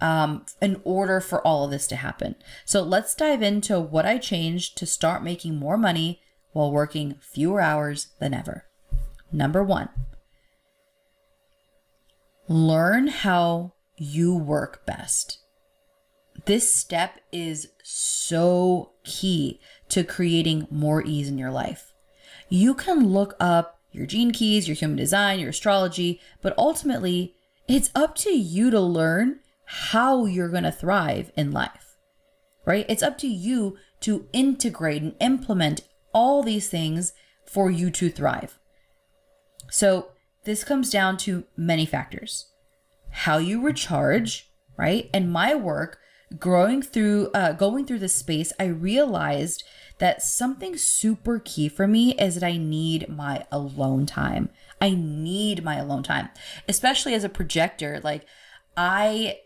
um, 0.00 0.44
in 0.60 0.80
order 0.84 1.20
for 1.20 1.40
all 1.46 1.64
of 1.64 1.70
this 1.70 1.86
to 1.88 1.96
happen. 1.96 2.34
So 2.64 2.82
let's 2.82 3.14
dive 3.14 3.42
into 3.42 3.80
what 3.80 4.04
I 4.04 4.18
changed 4.18 4.76
to 4.78 4.86
start 4.86 5.24
making 5.24 5.56
more 5.56 5.78
money 5.78 6.20
while 6.52 6.70
working 6.70 7.16
fewer 7.20 7.60
hours 7.60 8.08
than 8.20 8.34
ever. 8.34 8.66
Number 9.32 9.64
one, 9.64 9.88
learn 12.48 13.08
how 13.08 13.72
you 13.96 14.36
work 14.36 14.84
best. 14.84 15.38
This 16.46 16.74
step 16.74 17.20
is 17.32 17.68
so 17.82 18.92
key 19.04 19.60
to 19.88 20.04
creating 20.04 20.66
more 20.70 21.02
ease 21.04 21.28
in 21.28 21.38
your 21.38 21.50
life. 21.50 21.92
You 22.48 22.74
can 22.74 23.08
look 23.08 23.34
up 23.40 23.78
your 23.92 24.06
gene 24.06 24.32
keys, 24.32 24.68
your 24.68 24.74
human 24.74 24.96
design, 24.96 25.38
your 25.38 25.50
astrology, 25.50 26.20
but 26.42 26.54
ultimately, 26.58 27.34
it's 27.66 27.90
up 27.94 28.14
to 28.16 28.30
you 28.30 28.70
to 28.70 28.80
learn 28.80 29.40
how 29.64 30.26
you're 30.26 30.50
going 30.50 30.64
to 30.64 30.72
thrive 30.72 31.30
in 31.36 31.52
life, 31.52 31.96
right? 32.66 32.84
It's 32.88 33.02
up 33.02 33.16
to 33.18 33.28
you 33.28 33.78
to 34.00 34.26
integrate 34.32 35.00
and 35.00 35.14
implement 35.20 35.82
all 36.12 36.42
these 36.42 36.68
things 36.68 37.12
for 37.46 37.70
you 37.70 37.90
to 37.92 38.10
thrive. 38.10 38.58
So, 39.70 40.10
this 40.44 40.62
comes 40.62 40.90
down 40.90 41.16
to 41.18 41.44
many 41.56 41.86
factors 41.86 42.50
how 43.10 43.38
you 43.38 43.62
recharge, 43.62 44.50
right? 44.76 45.08
And 45.14 45.32
my 45.32 45.54
work 45.54 45.98
growing 46.38 46.82
through 46.82 47.30
uh, 47.34 47.52
going 47.52 47.84
through 47.84 47.98
this 47.98 48.14
space 48.14 48.52
i 48.58 48.64
realized 48.64 49.62
that 49.98 50.22
something 50.22 50.76
super 50.76 51.38
key 51.38 51.68
for 51.68 51.86
me 51.86 52.14
is 52.14 52.34
that 52.34 52.46
i 52.46 52.56
need 52.56 53.08
my 53.08 53.44
alone 53.52 54.06
time 54.06 54.48
i 54.80 54.90
need 54.90 55.62
my 55.62 55.76
alone 55.76 56.02
time 56.02 56.28
especially 56.68 57.14
as 57.14 57.24
a 57.24 57.28
projector 57.28 58.00
like 58.02 58.26
i 58.76 59.36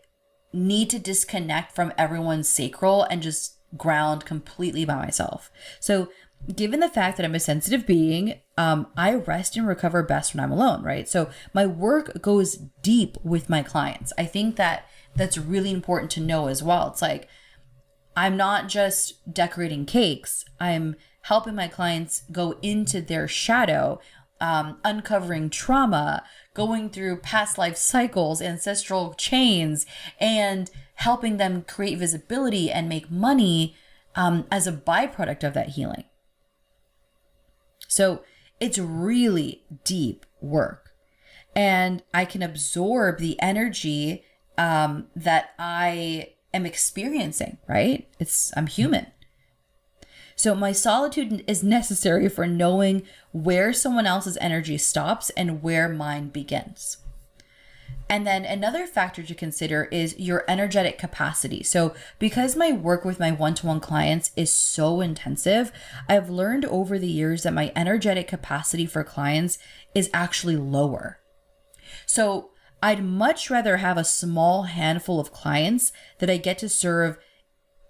need 0.51 0.89
to 0.89 0.99
disconnect 0.99 1.75
from 1.75 1.93
everyone's 1.97 2.49
sacral 2.49 3.03
and 3.03 3.21
just 3.21 3.59
ground 3.77 4.25
completely 4.25 4.85
by 4.85 4.95
myself. 4.95 5.51
So, 5.79 6.09
given 6.55 6.79
the 6.79 6.89
fact 6.89 7.17
that 7.17 7.25
I'm 7.25 7.35
a 7.35 7.39
sensitive 7.39 7.85
being, 7.85 8.39
um, 8.57 8.87
I 8.95 9.13
rest 9.13 9.57
and 9.57 9.67
recover 9.67 10.01
best 10.03 10.33
when 10.33 10.43
I'm 10.43 10.51
alone, 10.51 10.83
right? 10.83 11.07
So, 11.07 11.29
my 11.53 11.65
work 11.65 12.21
goes 12.21 12.55
deep 12.81 13.17
with 13.23 13.49
my 13.49 13.61
clients. 13.61 14.13
I 14.17 14.25
think 14.25 14.55
that 14.55 14.85
that's 15.19 15.37
really 15.37 15.71
important 15.71 16.09
to 16.11 16.21
know 16.21 16.47
as 16.47 16.63
well. 16.63 16.87
It's 16.87 17.01
like, 17.01 17.27
I'm 18.15 18.35
not 18.35 18.67
just 18.67 19.31
decorating 19.31 19.85
cakes, 19.85 20.45
I'm 20.59 20.95
helping 21.23 21.55
my 21.55 21.67
clients 21.67 22.23
go 22.31 22.57
into 22.61 23.01
their 23.01 23.27
shadow, 23.27 23.99
um, 24.41 24.79
uncovering 24.83 25.49
trauma, 25.49 26.23
going 26.53 26.89
through 26.89 27.17
past 27.17 27.57
life 27.57 27.77
cycles, 27.77 28.41
ancestral 28.41 29.13
chains, 29.13 29.85
and 30.19 30.71
helping 30.95 31.37
them 31.37 31.63
create 31.63 31.99
visibility 31.99 32.71
and 32.71 32.89
make 32.89 33.11
money 33.11 33.75
um, 34.15 34.47
as 34.49 34.65
a 34.65 34.71
byproduct 34.71 35.43
of 35.43 35.53
that 35.53 35.69
healing. 35.69 36.05
So 37.87 38.23
it's 38.59 38.77
really 38.77 39.63
deep 39.83 40.25
work. 40.41 40.91
And 41.55 42.03
I 42.13 42.25
can 42.25 42.41
absorb 42.41 43.19
the 43.19 43.39
energy 43.41 44.23
um, 44.59 45.07
that 45.15 45.51
I 45.57 46.33
am 46.53 46.65
experiencing, 46.65 47.57
right? 47.67 48.07
It's, 48.19 48.51
I'm 48.57 48.67
human. 48.67 49.07
So 50.35 50.53
my 50.53 50.73
solitude 50.73 51.43
is 51.47 51.63
necessary 51.63 52.27
for 52.29 52.45
knowing 52.45 53.03
where 53.31 53.73
someone 53.73 54.05
else's 54.05 54.37
energy 54.39 54.77
stops 54.77 55.29
and 55.31 55.63
where 55.63 55.87
mine 55.89 56.29
begins. 56.29 56.97
And 58.09 58.25
then 58.25 58.43
another 58.43 58.87
factor 58.87 59.21
to 59.21 59.35
consider 59.35 59.85
is 59.85 60.17
your 60.17 60.43
energetic 60.47 60.97
capacity. 60.97 61.61
So, 61.61 61.93
because 62.17 62.55
my 62.55 62.71
work 62.71 63.05
with 63.05 63.19
my 63.19 63.31
one 63.31 63.53
to 63.55 63.67
one 63.67 63.79
clients 63.79 64.31
is 64.35 64.51
so 64.51 64.99
intensive, 64.99 65.71
I've 66.07 66.29
learned 66.29 66.65
over 66.65 66.97
the 66.97 67.07
years 67.07 67.43
that 67.43 67.53
my 67.53 67.71
energetic 67.75 68.27
capacity 68.27 68.87
for 68.87 69.03
clients 69.03 69.59
is 69.93 70.09
actually 70.11 70.55
lower. 70.55 71.19
So, 72.07 72.49
I'd 72.81 73.03
much 73.03 73.49
rather 73.49 73.77
have 73.77 73.97
a 73.97 74.03
small 74.03 74.63
handful 74.63 75.19
of 75.19 75.33
clients 75.33 75.91
that 76.19 76.29
I 76.29 76.37
get 76.37 76.57
to 76.59 76.69
serve 76.69 77.17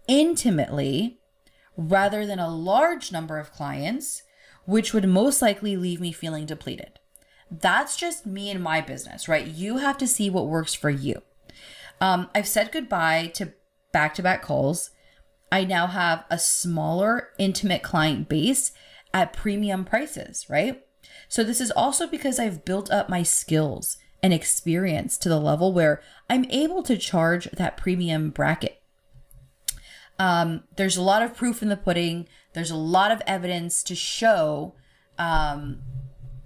intimately 0.08 1.20
rather 1.78 2.26
than 2.26 2.40
a 2.40 2.54
large 2.54 3.12
number 3.12 3.38
of 3.38 3.52
clients, 3.52 4.24
which 4.66 4.94
would 4.94 5.08
most 5.08 5.42
likely 5.42 5.78
leave 5.78 6.02
me 6.02 6.12
feeling 6.12 6.46
depleted. 6.46 7.00
That's 7.52 7.96
just 7.96 8.26
me 8.26 8.50
and 8.50 8.62
my 8.62 8.82
business, 8.82 9.28
right? 9.28 9.46
You 9.46 9.78
have 9.78 9.98
to 10.00 10.08
see 10.08 10.30
what 10.30 10.48
works 10.48 10.74
for 10.74 10.90
you. 10.90 11.22
Um, 12.02 12.30
I've 12.34 12.48
said 12.48 12.72
goodbye 12.72 13.32
to 13.36 13.54
back 13.92 14.14
to 14.16 14.24
back 14.24 14.42
calls. 14.42 14.92
I 15.52 15.66
now 15.66 15.88
have 15.88 16.26
a 16.30 16.38
smaller, 16.38 17.30
intimate 17.40 17.82
client 17.82 18.30
base 18.30 18.72
at 19.14 19.34
premium 19.34 19.84
prices, 19.84 20.46
right? 20.50 20.84
So, 21.28 21.44
this 21.44 21.60
is 21.60 21.72
also 21.72 22.06
because 22.06 22.40
I've 22.40 22.66
built 22.66 22.92
up 22.92 23.10
my 23.10 23.24
skills 23.24 23.98
and 24.22 24.34
experience 24.34 25.18
to 25.18 25.30
the 25.30 25.40
level 25.40 25.74
where 25.74 26.02
I'm 26.30 26.46
able 26.50 26.84
to 26.84 26.98
charge 26.98 27.50
that 27.52 27.78
premium 27.78 28.30
bracket. 28.30 28.82
Um, 30.18 30.64
there's 30.76 30.98
a 30.98 31.02
lot 31.02 31.24
of 31.24 31.36
proof 31.36 31.62
in 31.62 31.70
the 31.70 31.78
pudding, 31.78 32.28
there's 32.54 32.72
a 32.72 32.76
lot 32.76 33.12
of 33.12 33.22
evidence 33.26 33.84
to 33.84 33.96
show, 33.96 34.76
um, 35.18 35.80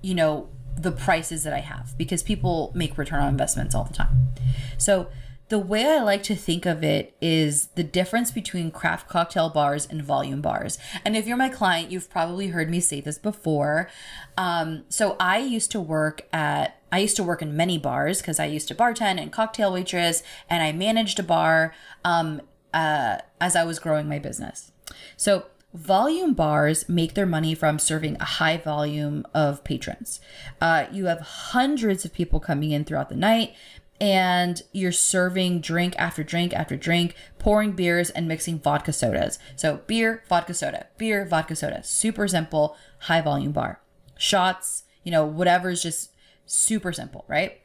you 0.01 0.13
know, 0.13 0.49
the 0.75 0.91
prices 0.91 1.43
that 1.43 1.53
I 1.53 1.59
have 1.59 1.95
because 1.97 2.23
people 2.23 2.71
make 2.75 2.97
return 2.97 3.21
on 3.21 3.29
investments 3.29 3.73
all 3.73 3.83
the 3.83 3.93
time. 3.93 4.29
So, 4.77 5.07
the 5.49 5.59
way 5.59 5.85
I 5.85 6.01
like 6.01 6.23
to 6.23 6.35
think 6.35 6.65
of 6.65 6.83
it 6.83 7.15
is 7.21 7.67
the 7.75 7.83
difference 7.83 8.31
between 8.31 8.71
craft 8.71 9.07
cocktail 9.07 9.49
bars 9.49 9.85
and 9.85 10.01
volume 10.01 10.41
bars. 10.41 10.79
And 11.05 11.15
if 11.15 11.27
you're 11.27 11.37
my 11.37 11.49
client, 11.49 11.91
you've 11.91 12.09
probably 12.09 12.47
heard 12.47 12.71
me 12.71 12.79
say 12.79 13.01
this 13.01 13.19
before. 13.19 13.87
Um, 14.35 14.85
so 14.89 15.15
I 15.19 15.37
used 15.39 15.69
to 15.71 15.81
work 15.81 16.27
at 16.33 16.81
I 16.93 16.99
used 16.99 17.15
to 17.15 17.23
work 17.23 17.41
in 17.41 17.57
many 17.57 17.79
bars 17.79 18.21
because 18.21 18.39
I 18.39 18.45
used 18.45 18.67
to 18.67 18.75
bartend 18.75 19.19
and 19.19 19.31
cocktail 19.31 19.73
waitress, 19.73 20.21
and 20.47 20.61
I 20.61 20.71
managed 20.71 21.19
a 21.19 21.23
bar 21.23 21.73
um, 22.05 22.41
uh, 22.71 23.17
as 23.41 23.55
I 23.55 23.63
was 23.63 23.79
growing 23.79 24.07
my 24.07 24.19
business. 24.19 24.71
So 25.17 25.47
Volume 25.73 26.35
bars 26.35 26.87
make 26.87 27.15
their 27.15 27.25
money 27.25 27.55
from 27.55 27.79
serving 27.79 28.15
a 28.19 28.25
high 28.25 28.57
volume 28.57 29.25
of 29.33 29.63
patrons. 29.63 30.19
Uh, 30.61 30.85
you 30.91 31.07
have 31.07 31.19
hundreds 31.21 32.05
of 32.05 32.13
people 32.13 32.39
coming 32.39 32.69
in 32.69 32.85
throughout 32.85 33.09
the 33.09 33.15
night, 33.15 33.55
and 33.99 34.61
you're 34.71 34.91
serving 34.91 35.61
drink 35.61 35.95
after 35.97 36.23
drink 36.23 36.53
after 36.53 36.75
drink, 36.75 37.15
pouring 37.39 37.71
beers 37.71 38.11
and 38.11 38.27
mixing 38.27 38.59
vodka 38.59 38.93
sodas. 38.93 39.39
So, 39.55 39.77
beer, 39.87 40.23
vodka 40.29 40.53
soda, 40.53 40.85
beer, 40.99 41.25
vodka 41.25 41.55
soda. 41.55 41.81
Super 41.83 42.27
simple, 42.27 42.77
high 42.99 43.21
volume 43.21 43.51
bar. 43.51 43.81
Shots, 44.15 44.83
you 45.03 45.11
know, 45.11 45.25
whatever 45.25 45.71
is 45.71 45.81
just 45.81 46.11
super 46.45 46.93
simple, 46.93 47.25
right? 47.27 47.59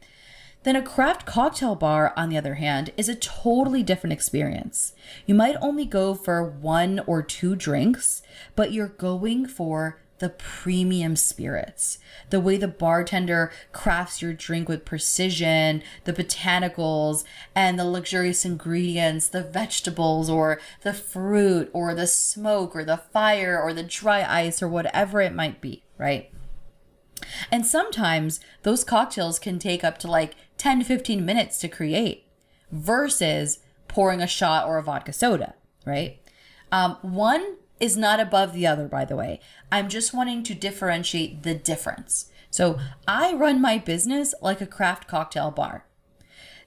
Then 0.64 0.76
a 0.76 0.82
craft 0.82 1.24
cocktail 1.24 1.76
bar, 1.76 2.12
on 2.16 2.28
the 2.28 2.36
other 2.36 2.54
hand, 2.54 2.92
is 2.96 3.08
a 3.08 3.14
totally 3.14 3.82
different 3.82 4.12
experience. 4.12 4.92
You 5.24 5.34
might 5.34 5.56
only 5.60 5.84
go 5.84 6.14
for 6.14 6.42
one 6.42 7.00
or 7.06 7.22
two 7.22 7.54
drinks, 7.54 8.22
but 8.56 8.72
you're 8.72 8.88
going 8.88 9.46
for 9.46 10.00
the 10.18 10.30
premium 10.30 11.14
spirits. 11.14 11.98
The 12.30 12.40
way 12.40 12.56
the 12.56 12.68
bartender 12.68 13.52
crafts 13.72 14.20
your 14.20 14.32
drink 14.32 14.68
with 14.68 14.84
precision, 14.84 15.82
the 16.04 16.12
botanicals 16.12 17.24
and 17.54 17.78
the 17.78 17.84
luxurious 17.84 18.44
ingredients, 18.44 19.28
the 19.28 19.44
vegetables 19.44 20.28
or 20.28 20.60
the 20.82 20.92
fruit 20.92 21.70
or 21.72 21.94
the 21.94 22.06
smoke 22.06 22.74
or 22.74 22.84
the 22.84 22.96
fire 22.96 23.60
or 23.60 23.72
the 23.72 23.82
dry 23.84 24.24
ice 24.28 24.60
or 24.60 24.68
whatever 24.68 25.20
it 25.20 25.34
might 25.34 25.60
be, 25.60 25.84
right? 25.96 26.32
And 27.50 27.66
sometimes 27.66 28.40
those 28.62 28.84
cocktails 28.84 29.38
can 29.38 29.58
take 29.58 29.84
up 29.84 29.98
to 29.98 30.10
like 30.10 30.34
10 30.56 30.80
to 30.80 30.84
15 30.84 31.24
minutes 31.24 31.58
to 31.60 31.68
create 31.68 32.26
versus 32.70 33.60
pouring 33.86 34.20
a 34.20 34.26
shot 34.26 34.66
or 34.66 34.78
a 34.78 34.82
vodka 34.82 35.12
soda, 35.12 35.54
right? 35.86 36.18
Um, 36.70 36.98
one 37.02 37.56
is 37.80 37.96
not 37.96 38.20
above 38.20 38.52
the 38.52 38.66
other, 38.66 38.88
by 38.88 39.04
the 39.04 39.16
way. 39.16 39.40
I'm 39.70 39.88
just 39.88 40.12
wanting 40.12 40.42
to 40.44 40.54
differentiate 40.54 41.42
the 41.42 41.54
difference. 41.54 42.30
So 42.50 42.78
I 43.06 43.34
run 43.34 43.60
my 43.60 43.78
business 43.78 44.34
like 44.42 44.60
a 44.60 44.66
craft 44.66 45.06
cocktail 45.06 45.50
bar. 45.50 45.84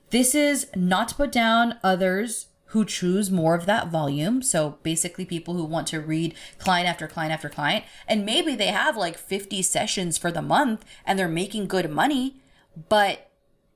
This 0.09 0.35
is 0.35 0.67
not 0.75 1.09
to 1.09 1.15
put 1.15 1.31
down 1.31 1.79
others 1.83 2.47
who 2.71 2.85
choose 2.85 3.29
more 3.29 3.53
of 3.53 3.65
that 3.65 3.89
volume. 3.89 4.41
So 4.41 4.77
basically, 4.81 5.25
people 5.25 5.55
who 5.55 5.65
want 5.65 5.87
to 5.87 5.99
read 5.99 6.35
client 6.57 6.87
after 6.87 7.05
client 7.05 7.33
after 7.33 7.49
client, 7.49 7.83
and 8.07 8.25
maybe 8.25 8.55
they 8.55 8.67
have 8.67 8.95
like 8.95 9.17
50 9.17 9.61
sessions 9.61 10.17
for 10.17 10.31
the 10.31 10.41
month 10.41 10.85
and 11.05 11.19
they're 11.19 11.27
making 11.27 11.67
good 11.67 11.91
money, 11.91 12.41
but 12.87 13.29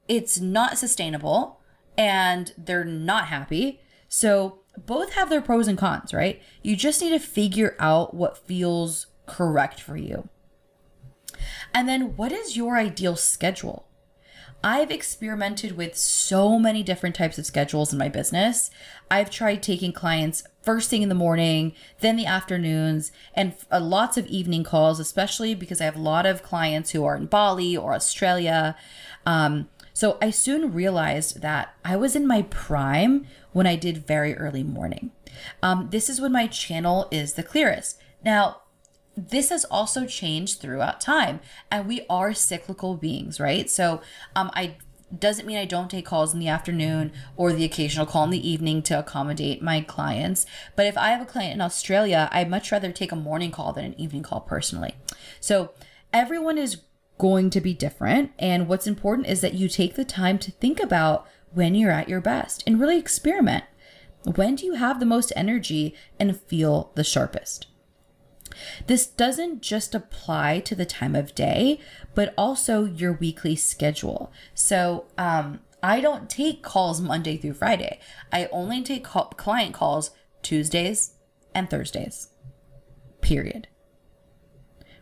it's 0.07 0.39
not 0.39 0.77
sustainable 0.77 1.59
and 1.97 2.53
they're 2.57 2.85
not 2.85 3.25
happy. 3.25 3.81
So 4.07 4.59
both 4.77 5.13
have 5.13 5.29
their 5.29 5.41
pros 5.41 5.67
and 5.67 5.77
cons, 5.77 6.13
right? 6.13 6.41
You 6.61 6.77
just 6.77 7.01
need 7.01 7.09
to 7.09 7.19
figure 7.19 7.75
out 7.79 8.13
what 8.13 8.37
feels 8.37 9.07
correct 9.25 9.81
for 9.81 9.97
you. 9.97 10.29
And 11.73 11.89
then, 11.89 12.15
what 12.15 12.31
is 12.31 12.55
your 12.55 12.77
ideal 12.77 13.17
schedule? 13.17 13.87
I've 14.63 14.89
experimented 14.89 15.77
with 15.77 15.95
so 15.95 16.57
many 16.57 16.81
different 16.81 17.15
types 17.15 17.37
of 17.37 17.45
schedules 17.45 17.93
in 17.93 17.99
my 17.99 18.09
business. 18.09 18.71
I've 19.11 19.29
tried 19.29 19.61
taking 19.61 19.93
clients 19.93 20.43
first 20.63 20.89
thing 20.89 21.03
in 21.03 21.09
the 21.09 21.15
morning, 21.15 21.73
then 21.99 22.15
the 22.15 22.25
afternoons, 22.25 23.11
and 23.35 23.53
uh, 23.71 23.79
lots 23.79 24.17
of 24.17 24.25
evening 24.25 24.63
calls, 24.63 24.99
especially 24.99 25.53
because 25.53 25.79
I 25.79 25.85
have 25.85 25.95
a 25.95 26.01
lot 26.01 26.25
of 26.25 26.41
clients 26.41 26.91
who 26.91 27.05
are 27.05 27.15
in 27.15 27.27
Bali 27.27 27.77
or 27.77 27.93
Australia. 27.93 28.75
Um, 29.25 29.69
so 29.93 30.17
I 30.21 30.31
soon 30.31 30.73
realized 30.73 31.41
that 31.41 31.75
I 31.85 31.95
was 31.95 32.15
in 32.15 32.27
my 32.27 32.41
prime 32.43 33.27
when 33.53 33.67
I 33.67 33.75
did 33.75 34.05
very 34.05 34.35
early 34.35 34.63
morning. 34.63 35.11
Um, 35.61 35.89
this 35.91 36.09
is 36.09 36.19
when 36.19 36.31
my 36.31 36.47
channel 36.47 37.07
is 37.11 37.33
the 37.33 37.43
clearest. 37.43 37.99
Now, 38.23 38.61
this 39.15 39.49
has 39.49 39.65
also 39.65 40.05
changed 40.05 40.59
throughout 40.59 40.99
time 40.99 41.39
and 41.71 41.87
we 41.87 42.05
are 42.09 42.33
cyclical 42.33 42.95
beings 42.95 43.39
right? 43.39 43.69
So 43.69 44.01
um 44.35 44.51
i 44.53 44.77
doesn't 45.17 45.45
mean 45.45 45.57
i 45.57 45.65
don't 45.65 45.91
take 45.91 46.05
calls 46.05 46.33
in 46.33 46.39
the 46.39 46.47
afternoon 46.47 47.11
or 47.37 47.53
the 47.53 47.63
occasional 47.63 48.07
call 48.07 48.23
in 48.23 48.31
the 48.31 48.49
evening 48.49 48.81
to 48.81 48.97
accommodate 48.97 49.61
my 49.61 49.79
clients 49.79 50.47
but 50.75 50.87
if 50.87 50.97
i 50.97 51.09
have 51.09 51.21
a 51.21 51.25
client 51.25 51.53
in 51.53 51.61
australia 51.61 52.27
i'd 52.31 52.49
much 52.49 52.71
rather 52.71 52.91
take 52.91 53.11
a 53.11 53.15
morning 53.15 53.51
call 53.51 53.71
than 53.71 53.85
an 53.85 53.99
evening 53.99 54.23
call 54.23 54.41
personally. 54.41 54.95
So 55.39 55.71
everyone 56.11 56.57
is 56.57 56.81
going 57.17 57.49
to 57.51 57.61
be 57.61 57.73
different 57.73 58.31
and 58.39 58.67
what's 58.67 58.87
important 58.87 59.27
is 59.27 59.41
that 59.41 59.53
you 59.53 59.69
take 59.69 59.95
the 59.95 60.05
time 60.05 60.37
to 60.39 60.51
think 60.51 60.81
about 60.81 61.27
when 61.53 61.75
you're 61.75 61.91
at 61.91 62.09
your 62.09 62.21
best 62.21 62.63
and 62.67 62.79
really 62.79 62.97
experiment. 62.97 63.63
When 64.23 64.55
do 64.55 64.65
you 64.65 64.73
have 64.73 64.99
the 64.99 65.05
most 65.05 65.31
energy 65.35 65.95
and 66.19 66.39
feel 66.39 66.91
the 66.95 67.03
sharpest 67.03 67.67
this 68.87 69.05
doesn't 69.05 69.61
just 69.61 69.95
apply 69.95 70.59
to 70.61 70.75
the 70.75 70.85
time 70.85 71.15
of 71.15 71.35
day, 71.35 71.79
but 72.13 72.33
also 72.37 72.85
your 72.85 73.13
weekly 73.13 73.55
schedule. 73.55 74.31
So, 74.53 75.05
um, 75.17 75.59
I 75.83 76.01
don't 76.01 76.29
take 76.31 76.63
calls 76.63 76.99
Monday 76.99 77.37
through 77.37 77.53
Friday. 77.53 77.99
I 78.31 78.49
only 78.51 78.81
take 78.81 79.03
call- 79.03 79.33
client 79.37 79.75
calls 79.75 80.09
Tuesdays 80.41 81.13
and 81.53 81.69
Thursdays. 81.69 82.29
Period. 83.21 83.67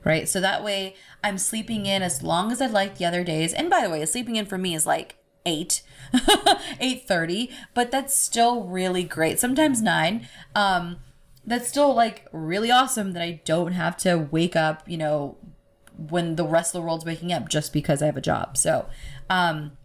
Right? 0.03 0.27
So 0.27 0.41
that 0.41 0.61
way 0.61 0.95
I'm 1.23 1.37
sleeping 1.37 1.85
in 1.85 2.01
as 2.01 2.21
long 2.21 2.51
as 2.51 2.61
I'd 2.61 2.71
like 2.71 2.97
the 2.97 3.05
other 3.05 3.23
days. 3.23 3.53
And 3.53 3.69
by 3.69 3.81
the 3.81 3.89
way, 3.89 4.05
sleeping 4.05 4.35
in 4.35 4.45
for 4.45 4.57
me 4.57 4.75
is 4.75 4.85
like 4.85 5.15
8 5.45 5.81
8:30, 6.13 7.49
but 7.73 7.89
that's 7.89 8.15
still 8.15 8.63
really 8.63 9.03
great. 9.03 9.39
Sometimes 9.39 9.81
9. 9.81 10.27
Um 10.53 10.97
that's 11.45 11.67
still 11.67 11.93
like 11.93 12.27
really 12.31 12.71
awesome 12.71 13.11
that 13.13 13.21
I 13.21 13.41
don't 13.45 13.73
have 13.73 13.97
to 13.97 14.27
wake 14.31 14.55
up, 14.55 14.87
you 14.87 14.97
know, 14.97 15.37
when 15.97 16.35
the 16.35 16.47
rest 16.47 16.73
of 16.73 16.81
the 16.81 16.85
world's 16.85 17.05
waking 17.05 17.31
up 17.31 17.49
just 17.49 17.73
because 17.73 18.01
I 18.01 18.07
have 18.07 18.17
a 18.17 18.21
job. 18.21 18.57
So, 18.57 18.87
um 19.29 19.77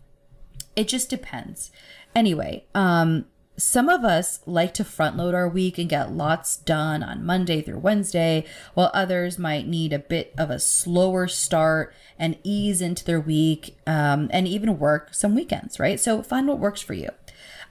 it 0.77 0.88
just 0.88 1.11
depends. 1.11 1.71
Anyway, 2.14 2.64
um 2.75 3.27
some 3.59 3.88
of 3.88 4.05
us 4.05 4.38
like 4.47 4.73
to 4.75 4.85
front 4.85 5.16
load 5.16 5.35
our 5.35 5.49
week 5.49 5.79
and 5.79 5.88
get 5.88 6.12
lots 6.12 6.57
done 6.57 7.03
on 7.03 7.27
Monday 7.27 7.61
through 7.61 7.81
Wednesday, 7.81 8.44
while 8.75 8.90
others 8.94 9.37
might 9.37 9.66
need 9.66 9.92
a 9.92 9.99
bit 9.99 10.33
of 10.38 10.49
a 10.49 10.61
slower 10.61 11.27
start 11.27 11.92
and 12.18 12.38
ease 12.44 12.81
into 12.81 13.05
their 13.05 13.21
week 13.21 13.77
um, 13.85 14.31
and 14.33 14.47
even 14.47 14.79
work 14.79 15.12
some 15.12 15.35
weekends, 15.35 15.81
right? 15.81 15.99
So 15.99 16.23
find 16.23 16.47
what 16.47 16.61
works 16.61 16.81
for 16.81 16.94
you. 16.94 17.11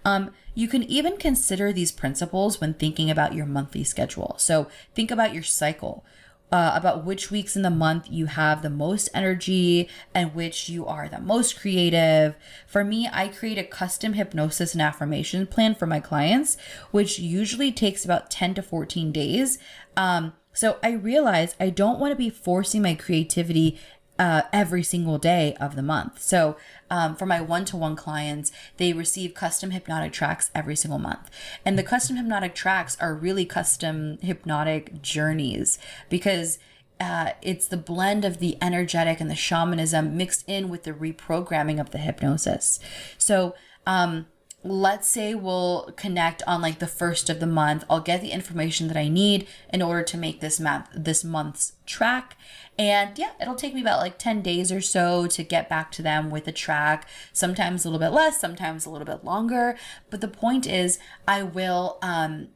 Um, 0.04 0.32
you 0.58 0.68
can 0.68 0.82
even 0.82 1.18
consider 1.18 1.72
these 1.72 1.92
principles 1.92 2.60
when 2.60 2.74
thinking 2.74 3.12
about 3.12 3.36
your 3.36 3.46
monthly 3.46 3.84
schedule. 3.84 4.34
So 4.40 4.68
think 4.96 5.12
about 5.12 5.32
your 5.32 5.44
cycle. 5.44 6.04
Uh, 6.50 6.72
about 6.76 7.04
which 7.04 7.30
weeks 7.30 7.58
in 7.58 7.62
the 7.62 7.70
month 7.70 8.08
you 8.10 8.26
have 8.26 8.62
the 8.62 8.70
most 8.70 9.10
energy 9.14 9.90
and 10.16 10.34
which 10.34 10.70
you 10.70 10.86
are 10.88 11.10
the 11.10 11.20
most 11.20 11.60
creative. 11.60 12.36
For 12.66 12.86
me, 12.86 13.08
I 13.12 13.28
create 13.28 13.58
a 13.58 13.66
custom 13.66 14.14
hypnosis 14.14 14.74
and 14.74 14.82
affirmation 14.82 15.46
plan 15.46 15.76
for 15.76 15.86
my 15.86 16.00
clients, 16.00 16.56
which 16.92 17.20
usually 17.20 17.74
takes 17.74 18.06
about 18.06 18.32
10 18.32 18.56
to 18.56 18.62
14 18.64 19.12
days. 19.12 19.60
Um, 19.98 20.34
so 20.54 20.80
I 20.82 20.94
realize 20.94 21.54
I 21.60 21.70
don't 21.70 22.00
want 22.00 22.14
to 22.14 22.16
be 22.16 22.30
forcing 22.30 22.82
my 22.82 22.96
creativity 22.96 23.78
uh, 24.20 24.44
every 24.52 24.84
single 24.84 25.18
day 25.18 25.56
of 25.60 25.76
the 25.76 25.84
month. 25.84 26.22
So, 26.22 26.58
um, 26.90 27.16
for 27.16 27.26
my 27.26 27.42
one 27.42 27.66
to 27.66 27.78
one 27.78 27.96
clients, 27.96 28.52
they 28.78 28.94
receive 28.94 29.34
custom 29.34 29.72
hypnotic 29.72 30.14
tracks 30.14 30.52
every 30.56 30.76
single 30.76 31.00
month. 31.00 31.30
And 31.66 31.78
the 31.78 31.84
custom 31.84 32.16
hypnotic 32.16 32.56
tracks 32.56 32.98
are 33.00 33.14
really 33.14 33.46
custom 33.46 34.18
hypnotic 34.22 35.02
journeys 35.02 35.80
because 36.10 36.60
uh, 37.00 37.32
it's 37.42 37.68
the 37.68 37.78
blend 37.78 38.26
of 38.26 38.40
the 38.40 38.58
energetic 38.62 39.20
and 39.20 39.30
the 39.30 39.36
shamanism 39.36 40.18
mixed 40.18 40.44
in 40.48 40.70
with 40.70 40.84
the 40.84 40.94
reprogramming 40.94 41.80
of 41.80 41.92
the 41.92 42.00
hypnosis. 42.00 42.80
So, 43.18 43.56
um, 43.86 44.28
let's 44.70 45.08
say 45.08 45.34
we'll 45.34 45.92
connect 45.96 46.44
on 46.46 46.62
like 46.62 46.80
the 46.80 46.88
first 46.88 47.30
of 47.30 47.40
the 47.40 47.48
month. 47.48 47.84
I'll 47.90 48.02
get 48.02 48.22
the 48.22 48.32
information 48.32 48.88
that 48.88 48.98
i 48.98 49.08
need 49.08 49.48
in 49.74 49.82
order 49.82 50.04
to 50.04 50.18
make 50.18 50.42
this 50.42 50.60
month 50.60 50.88
this 50.96 51.24
month's 51.24 51.74
track. 51.86 52.38
And 52.78 53.18
yeah 53.18 53.32
it'll 53.42 53.56
take 53.56 53.74
me 53.74 53.82
about 53.82 54.00
like 54.00 54.18
10 54.18 54.42
days 54.42 54.72
or 54.72 54.82
so 54.82 55.28
to 55.28 55.44
get 55.44 55.70
back 55.70 55.92
to 55.94 56.02
them 56.02 56.30
with 56.30 56.48
a 56.48 56.52
track. 56.52 57.08
Sometimes 57.34 57.86
a 57.86 57.90
little 57.90 58.06
bit 58.06 58.14
less 58.14 58.40
sometimes 58.40 58.86
a 58.86 58.90
little 58.90 59.06
bit 59.06 59.24
longer. 59.24 59.78
But 60.10 60.22
the 60.22 60.28
point 60.28 60.68
is 60.68 61.00
i 61.28 61.44
will 61.44 61.98
um 62.02 62.50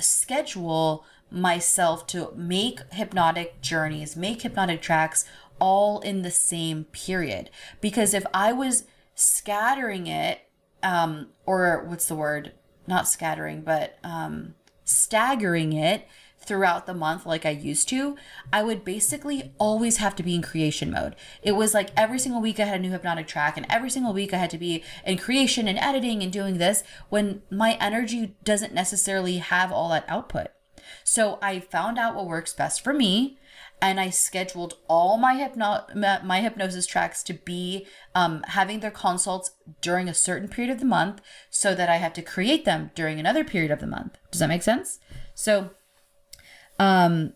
schedule 0.00 1.04
myself 1.30 2.06
to 2.06 2.32
make 2.36 2.80
hypnotic 2.92 3.60
journeys 3.60 4.16
make 4.16 4.42
hypnotic 4.42 4.80
tracks 4.80 5.24
all 5.60 6.00
in 6.00 6.22
the 6.22 6.30
same 6.30 6.84
period. 6.84 7.50
Because 7.80 8.14
if 8.14 8.24
i 8.32 8.52
was 8.52 8.84
scattering 9.14 10.06
it 10.06 10.43
um, 10.84 11.28
or 11.46 11.84
what's 11.88 12.06
the 12.06 12.14
word? 12.14 12.52
Not 12.86 13.08
scattering, 13.08 13.62
but 13.62 13.98
um, 14.04 14.54
staggering 14.84 15.72
it 15.72 16.06
throughout 16.38 16.86
the 16.86 16.92
month 16.92 17.24
like 17.24 17.46
I 17.46 17.50
used 17.50 17.88
to, 17.88 18.16
I 18.52 18.62
would 18.62 18.84
basically 18.84 19.52
always 19.58 19.96
have 19.96 20.14
to 20.16 20.22
be 20.22 20.34
in 20.34 20.42
creation 20.42 20.90
mode. 20.90 21.16
It 21.42 21.52
was 21.52 21.72
like 21.72 21.90
every 21.96 22.18
single 22.18 22.42
week 22.42 22.60
I 22.60 22.64
had 22.64 22.80
a 22.80 22.82
new 22.82 22.90
hypnotic 22.90 23.26
track, 23.26 23.56
and 23.56 23.66
every 23.70 23.90
single 23.90 24.12
week 24.12 24.34
I 24.34 24.36
had 24.36 24.50
to 24.50 24.58
be 24.58 24.84
in 25.06 25.16
creation 25.16 25.66
and 25.66 25.78
editing 25.78 26.22
and 26.22 26.30
doing 26.30 26.58
this 26.58 26.84
when 27.08 27.42
my 27.50 27.78
energy 27.80 28.36
doesn't 28.44 28.74
necessarily 28.74 29.38
have 29.38 29.72
all 29.72 29.88
that 29.88 30.04
output. 30.06 30.48
So 31.02 31.38
I 31.40 31.60
found 31.60 31.98
out 31.98 32.14
what 32.14 32.26
works 32.26 32.52
best 32.52 32.84
for 32.84 32.92
me 32.92 33.38
and 33.84 34.00
I 34.00 34.08
scheduled 34.08 34.78
all 34.88 35.18
my 35.18 35.34
hypno 35.34 35.84
my 35.94 36.40
hypnosis 36.40 36.86
tracks 36.86 37.22
to 37.24 37.34
be 37.34 37.86
um, 38.14 38.42
having 38.48 38.80
their 38.80 38.90
consults 38.90 39.50
during 39.82 40.08
a 40.08 40.14
certain 40.14 40.48
period 40.48 40.72
of 40.72 40.80
the 40.80 40.86
month, 40.86 41.20
so 41.50 41.74
that 41.74 41.90
I 41.90 41.96
have 41.96 42.14
to 42.14 42.22
create 42.22 42.64
them 42.64 42.90
during 42.94 43.20
another 43.20 43.44
period 43.44 43.70
of 43.70 43.80
the 43.80 43.86
month. 43.86 44.16
Does 44.30 44.40
that 44.40 44.48
make 44.48 44.62
sense? 44.62 44.98
So, 45.34 45.70
um, 46.78 47.34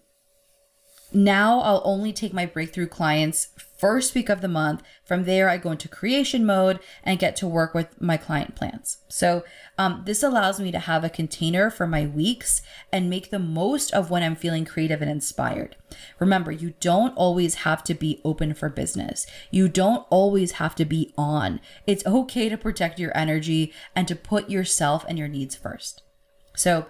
now 1.12 1.60
I'll 1.60 1.82
only 1.84 2.12
take 2.12 2.32
my 2.32 2.46
breakthrough 2.46 2.86
clients 2.86 3.48
first 3.78 4.14
week 4.14 4.28
of 4.28 4.40
the 4.40 4.48
month. 4.48 4.82
From 5.04 5.24
there, 5.24 5.48
I 5.48 5.56
go 5.56 5.70
into 5.70 5.88
creation 5.88 6.44
mode 6.44 6.80
and 7.04 7.18
get 7.18 7.36
to 7.36 7.46
work 7.46 7.72
with 7.72 8.00
my 8.00 8.16
client 8.16 8.54
plans. 8.54 8.98
So, 9.08 9.44
um, 9.78 10.02
this 10.04 10.22
allows 10.22 10.60
me 10.60 10.72
to 10.72 10.80
have 10.80 11.04
a 11.04 11.10
container 11.10 11.70
for 11.70 11.86
my 11.86 12.04
weeks 12.04 12.60
and 12.92 13.08
make 13.08 13.30
the 13.30 13.38
most 13.38 13.94
of 13.94 14.10
when 14.10 14.22
I'm 14.22 14.34
feeling 14.34 14.64
creative 14.64 15.00
and 15.00 15.10
inspired. 15.10 15.76
Remember, 16.18 16.50
you 16.50 16.74
don't 16.80 17.16
always 17.16 17.56
have 17.56 17.84
to 17.84 17.94
be 17.94 18.20
open 18.24 18.52
for 18.52 18.68
business. 18.68 19.26
You 19.50 19.68
don't 19.68 20.06
always 20.10 20.52
have 20.52 20.74
to 20.74 20.84
be 20.84 21.14
on. 21.16 21.60
It's 21.86 22.04
okay 22.04 22.48
to 22.48 22.58
protect 22.58 22.98
your 22.98 23.16
energy 23.16 23.72
and 23.94 24.08
to 24.08 24.16
put 24.16 24.50
yourself 24.50 25.04
and 25.08 25.18
your 25.18 25.28
needs 25.28 25.54
first. 25.54 26.02
So, 26.56 26.86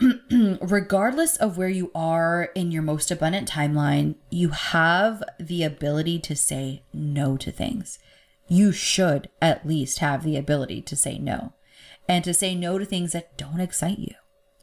regardless 0.60 1.36
of 1.36 1.56
where 1.56 1.68
you 1.68 1.90
are 1.94 2.50
in 2.54 2.72
your 2.72 2.82
most 2.82 3.10
abundant 3.10 3.48
timeline, 3.48 4.16
you 4.30 4.50
have 4.50 5.22
the 5.38 5.62
ability 5.62 6.18
to 6.20 6.36
say 6.36 6.82
no 6.92 7.36
to 7.36 7.50
things. 7.50 7.98
You 8.48 8.72
should 8.72 9.28
at 9.40 9.66
least 9.66 10.00
have 10.00 10.24
the 10.24 10.36
ability 10.36 10.82
to 10.82 10.96
say 10.96 11.18
no 11.18 11.54
and 12.08 12.24
to 12.24 12.34
say 12.34 12.54
no 12.54 12.78
to 12.78 12.84
things 12.84 13.12
that 13.12 13.36
don't 13.38 13.60
excite 13.60 13.98
you, 13.98 14.14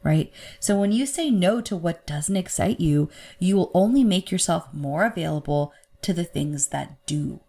right? 0.03 0.31
So 0.59 0.77
when 0.79 0.91
you 0.91 1.05
say 1.05 1.29
no 1.29 1.61
to 1.61 1.75
what 1.75 2.05
doesn't 2.05 2.37
excite 2.37 2.79
you, 2.79 3.09
you 3.39 3.55
will 3.55 3.71
only 3.73 4.03
make 4.03 4.31
yourself 4.31 4.67
more 4.73 5.05
available 5.05 5.73
to 6.01 6.13
the 6.13 6.23
things 6.23 6.67
that 6.67 6.97
do 7.05 7.41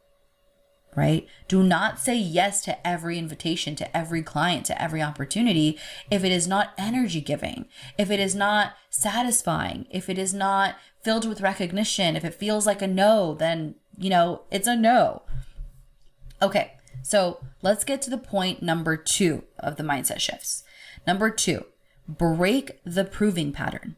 right? 1.00 1.26
Do 1.48 1.62
not 1.62 1.98
say 1.98 2.14
yes 2.14 2.60
to 2.64 2.86
every 2.86 3.18
invitation, 3.18 3.74
to 3.76 3.96
every 3.96 4.22
client, 4.22 4.66
to 4.66 4.80
every 4.80 5.00
opportunity 5.00 5.78
if 6.10 6.24
it 6.24 6.30
is 6.30 6.46
not 6.46 6.74
energy 6.76 7.22
giving, 7.22 7.64
if 7.96 8.10
it 8.10 8.20
is 8.20 8.34
not 8.34 8.74
satisfying, 8.90 9.86
if 9.90 10.10
it 10.10 10.18
is 10.18 10.34
not 10.34 10.76
filled 11.02 11.26
with 11.26 11.40
recognition, 11.40 12.16
if 12.16 12.24
it 12.24 12.34
feels 12.34 12.66
like 12.66 12.82
a 12.82 12.86
no, 12.86 13.34
then, 13.34 13.76
you 13.96 14.10
know, 14.10 14.42
it's 14.50 14.68
a 14.68 14.76
no. 14.76 15.22
Okay, 16.42 16.74
so 17.02 17.40
let's 17.62 17.82
get 17.82 18.02
to 18.02 18.10
the 18.10 18.18
point 18.18 18.62
number 18.62 18.94
two 18.98 19.44
of 19.58 19.76
the 19.76 19.82
mindset 19.82 20.20
shifts. 20.20 20.64
Number 21.06 21.30
two, 21.30 21.64
break 22.06 22.78
the 22.84 23.06
proving 23.06 23.52
pattern. 23.52 23.96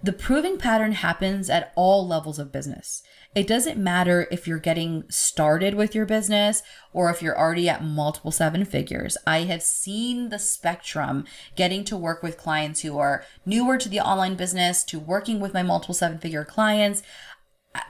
The 0.00 0.12
proving 0.12 0.58
pattern 0.58 0.92
happens 0.92 1.50
at 1.50 1.72
all 1.74 2.06
levels 2.06 2.38
of 2.38 2.52
business. 2.52 3.02
It 3.34 3.48
doesn't 3.48 3.76
matter 3.76 4.28
if 4.30 4.46
you're 4.46 4.58
getting 4.58 5.04
started 5.10 5.74
with 5.74 5.92
your 5.94 6.06
business 6.06 6.62
or 6.92 7.10
if 7.10 7.20
you're 7.20 7.38
already 7.38 7.68
at 7.68 7.82
multiple 7.82 8.30
seven 8.30 8.64
figures. 8.64 9.16
I 9.26 9.40
have 9.40 9.62
seen 9.62 10.28
the 10.28 10.38
spectrum 10.38 11.24
getting 11.56 11.84
to 11.84 11.96
work 11.96 12.22
with 12.22 12.38
clients 12.38 12.82
who 12.82 12.96
are 12.96 13.24
newer 13.44 13.76
to 13.76 13.88
the 13.88 14.00
online 14.00 14.36
business 14.36 14.84
to 14.84 15.00
working 15.00 15.40
with 15.40 15.52
my 15.52 15.64
multiple 15.64 15.94
seven 15.94 16.18
figure 16.18 16.44
clients. 16.44 17.02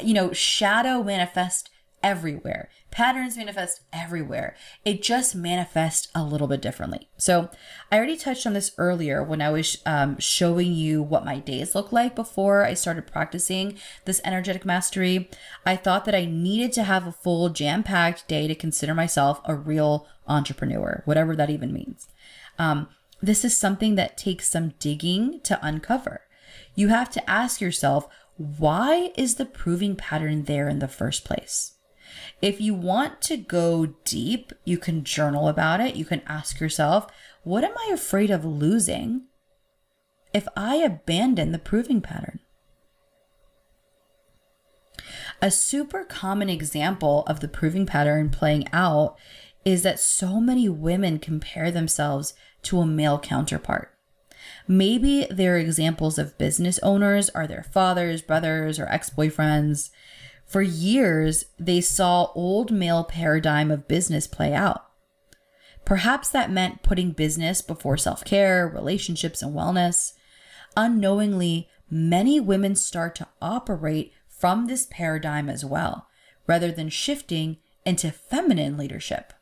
You 0.01 0.15
know, 0.15 0.33
shadow 0.33 1.03
manifest 1.03 1.71
everywhere. 2.03 2.69
Patterns 2.91 3.37
manifest 3.37 3.83
everywhere. 3.93 4.57
It 4.85 5.03
just 5.03 5.35
manifests 5.35 6.09
a 6.15 6.25
little 6.25 6.47
bit 6.47 6.63
differently. 6.63 7.09
So, 7.17 7.51
I 7.93 7.97
already 7.97 8.17
touched 8.17 8.47
on 8.47 8.53
this 8.53 8.73
earlier 8.79 9.23
when 9.23 9.43
I 9.43 9.51
was 9.51 9.79
um, 9.85 10.19
showing 10.19 10.73
you 10.73 11.03
what 11.03 11.25
my 11.25 11.39
days 11.39 11.75
look 11.75 11.93
like 11.93 12.15
before 12.15 12.65
I 12.65 12.75
started 12.75 13.07
practicing 13.07 13.79
this 14.05 14.21
energetic 14.25 14.65
mastery. 14.65 15.31
I 15.67 15.77
thought 15.77 16.05
that 16.07 16.15
I 16.15 16.25
needed 16.25 16.73
to 16.75 16.85
have 16.85 17.07
a 17.07 17.13
full 17.13 17.49
jam 17.51 17.83
packed 17.83 18.29
day 18.29 18.49
to 18.49 18.55
consider 18.55 18.95
myself 18.95 19.41
a 19.45 19.55
real 19.55 20.07
entrepreneur, 20.27 21.03
whatever 21.05 21.35
that 21.37 21.51
even 21.51 21.73
means. 21.73 22.09
Um, 22.59 22.89
this 23.21 23.45
is 23.45 23.57
something 23.57 23.97
that 23.97 24.17
takes 24.17 24.49
some 24.49 24.75
digging 24.79 25.41
to 25.43 25.59
uncover. 25.63 26.23
You 26.75 26.89
have 26.89 27.11
to 27.11 27.31
ask 27.31 27.61
yourself, 27.61 28.09
why 28.37 29.11
is 29.17 29.35
the 29.35 29.45
proving 29.45 29.97
pattern 29.97 30.45
there 30.45 30.69
in 30.69 30.79
the 30.79 30.89
first 30.89 31.25
place? 31.25 31.75
If 32.41 32.61
you 32.61 32.75
want 32.75 33.21
to 33.23 33.37
go 33.37 33.95
deep, 34.05 34.53
you 34.65 34.79
can 34.79 35.05
journal 35.05 35.49
about 35.49 35.81
it. 35.81 35.97
You 35.97 36.05
can 36.05 36.23
ask 36.27 36.61
yourself, 36.61 37.07
what 37.43 37.65
am 37.65 37.73
I 37.79 37.91
afraid 37.93 38.31
of 38.31 38.45
losing 38.45 39.23
if 40.33 40.47
I 40.57 40.77
abandon 40.77 41.53
the 41.53 41.59
proving 41.59 42.01
pattern? 42.01 42.41
A 45.41 45.51
super 45.51 46.05
common 46.05 46.51
example 46.51 47.25
of 47.27 47.41
the 47.41 47.49
proving 47.49 47.87
pattern 47.87 48.29
playing 48.29 48.69
out 48.73 49.17
is 49.65 49.83
that 49.83 50.01
so 50.01 50.41
many 50.41 50.69
women 50.69 51.19
compare 51.19 51.71
themselves 51.71 52.35
to 52.63 52.81
a 52.81 52.87
male 52.87 53.19
counterpart. 53.19 53.95
Maybe 54.67 55.27
they're 55.31 55.59
examples 55.59 56.19
of 56.19 56.39
business 56.39 56.79
owners, 56.81 57.29
are 57.31 57.47
their 57.47 57.63
fathers, 57.63 58.23
brothers, 58.23 58.79
or 58.79 58.87
ex 58.89 59.11
boyfriends. 59.11 59.91
For 60.49 60.63
years, 60.63 61.45
they 61.59 61.83
saw 61.83 62.33
old 62.35 62.73
male 62.73 63.05
paradigm 63.05 63.71
of 63.71 63.87
business 63.87 64.27
play 64.27 64.55
out. 64.55 64.83
Perhaps 65.85 66.31
that 66.31 66.51
meant 66.51 66.83
putting 66.83 67.13
business 67.13 67.61
before 67.61 67.99
self-care, 67.99 68.67
relationships, 68.67 69.43
and 69.43 69.55
wellness. 69.55 70.15
Unknowingly, 70.75 71.69
many 71.91 72.41
women 72.41 72.75
start 72.75 73.15
to 73.17 73.29
operate 73.43 74.13
from 74.27 74.67
this 74.67 74.87
paradigm 74.91 75.51
as 75.51 75.65
well, 75.65 76.09
rather 76.47 76.73
than 76.73 76.89
shifting 76.89 77.59
into 77.85 78.11
feminine 78.11 78.77
leadership. 78.79 79.35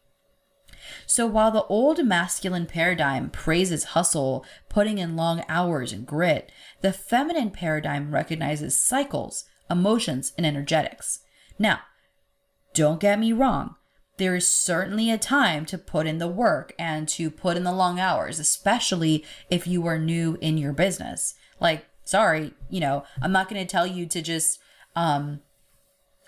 So 1.07 1.27
while 1.27 1.51
the 1.51 1.65
old 1.65 2.05
masculine 2.05 2.67
paradigm 2.67 3.31
praises 3.31 3.85
hustle, 3.85 4.45
putting 4.69 4.99
in 4.99 5.17
long 5.17 5.45
hours 5.49 5.93
and 5.93 6.07
grit, 6.07 6.51
the 6.81 6.93
feminine 6.93 7.51
paradigm 7.51 8.13
recognizes 8.13 8.81
cycles, 8.81 9.45
emotions, 9.71 10.33
and 10.37 10.47
energetics. 10.47 11.21
Now, 11.59 11.81
don't 12.75 13.01
get 13.01 13.19
me 13.19 13.33
wrong. 13.33 13.77
There 14.19 14.35
is 14.35 14.49
certainly 14.49 15.11
a 15.11 15.19
time 15.19 15.67
to 15.67 15.79
put 15.79 16.07
in 16.07 16.19
the 16.19 16.29
work 16.29 16.73
and 16.79 17.07
to 17.09 17.31
put 17.31 17.57
in 17.57 17.65
the 17.65 17.73
long 17.73 18.01
hours, 18.01 18.39
especially 18.39 19.25
if 19.51 19.67
you 19.67 19.87
are 19.87 19.99
new 19.99 20.39
in 20.41 20.57
your 20.57 20.73
business. 20.73 21.35
Like, 21.61 21.87
sorry, 22.05 22.55
you 22.71 22.81
know, 22.81 23.05
I'm 23.21 23.33
not 23.33 23.49
going 23.49 23.61
to 23.61 23.71
tell 23.71 23.87
you 23.87 24.07
to 24.07 24.23
just 24.23 24.59
um, 24.95 25.41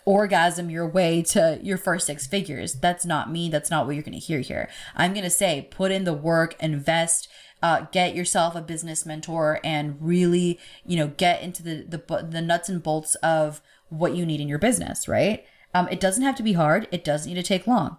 orgasm 0.05 0.71
your 0.71 0.89
way 0.89 1.23
to 1.23 1.59
your 1.63 1.79
first 1.79 2.07
six 2.07 2.27
figures. 2.27 2.75
That's 2.75 3.07
not 3.07 3.31
me. 3.31 3.49
That's 3.49 3.71
not 3.71 3.87
what 3.87 3.95
you're 3.95 4.03
going 4.03 4.19
to 4.19 4.19
hear 4.19 4.41
here. 4.41 4.69
I'm 4.95 5.13
going 5.13 5.25
to 5.25 5.31
say 5.31 5.69
put 5.71 5.91
in 5.91 6.05
the 6.05 6.15
work, 6.15 6.57
invest, 6.63 7.29
uh, 7.63 7.87
get 7.93 8.15
yourself 8.15 8.55
a 8.55 8.61
business 8.61 9.05
mentor 9.05 9.61
and 9.65 9.97
really, 10.01 10.59
you 10.87 10.97
know, 10.97 11.09
get 11.09 11.43
into 11.43 11.63
the, 11.63 11.85
the, 11.89 12.29
the 12.29 12.41
nuts 12.41 12.69
and 12.69 12.83
bolts 12.83 13.15
of 13.17 13.61
what 13.89 14.15
you 14.15 14.25
need 14.25 14.41
in 14.41 14.49
your 14.49 14.59
business, 14.59 15.09
right? 15.09 15.45
Um, 15.75 15.89
it 15.91 16.01
doesn't 16.01 16.23
have 16.23 16.37
to 16.37 16.43
be 16.43 16.55
hard. 16.55 16.89
It 16.91 17.05
doesn't 17.05 17.33
need 17.33 17.41
to 17.41 17.47
take 17.47 17.67
long. 17.67 17.99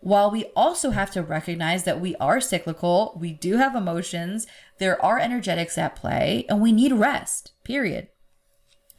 While 0.00 0.30
we 0.30 0.44
also 0.54 0.90
have 0.90 1.10
to 1.12 1.22
recognize 1.22 1.84
that 1.84 2.00
we 2.00 2.14
are 2.16 2.40
cyclical, 2.40 3.16
we 3.18 3.32
do 3.32 3.56
have 3.56 3.74
emotions, 3.74 4.46
there 4.78 5.02
are 5.02 5.18
energetics 5.18 5.78
at 5.78 5.96
play, 5.96 6.44
and 6.48 6.60
we 6.60 6.72
need 6.72 6.92
rest, 6.92 7.52
period. 7.64 8.08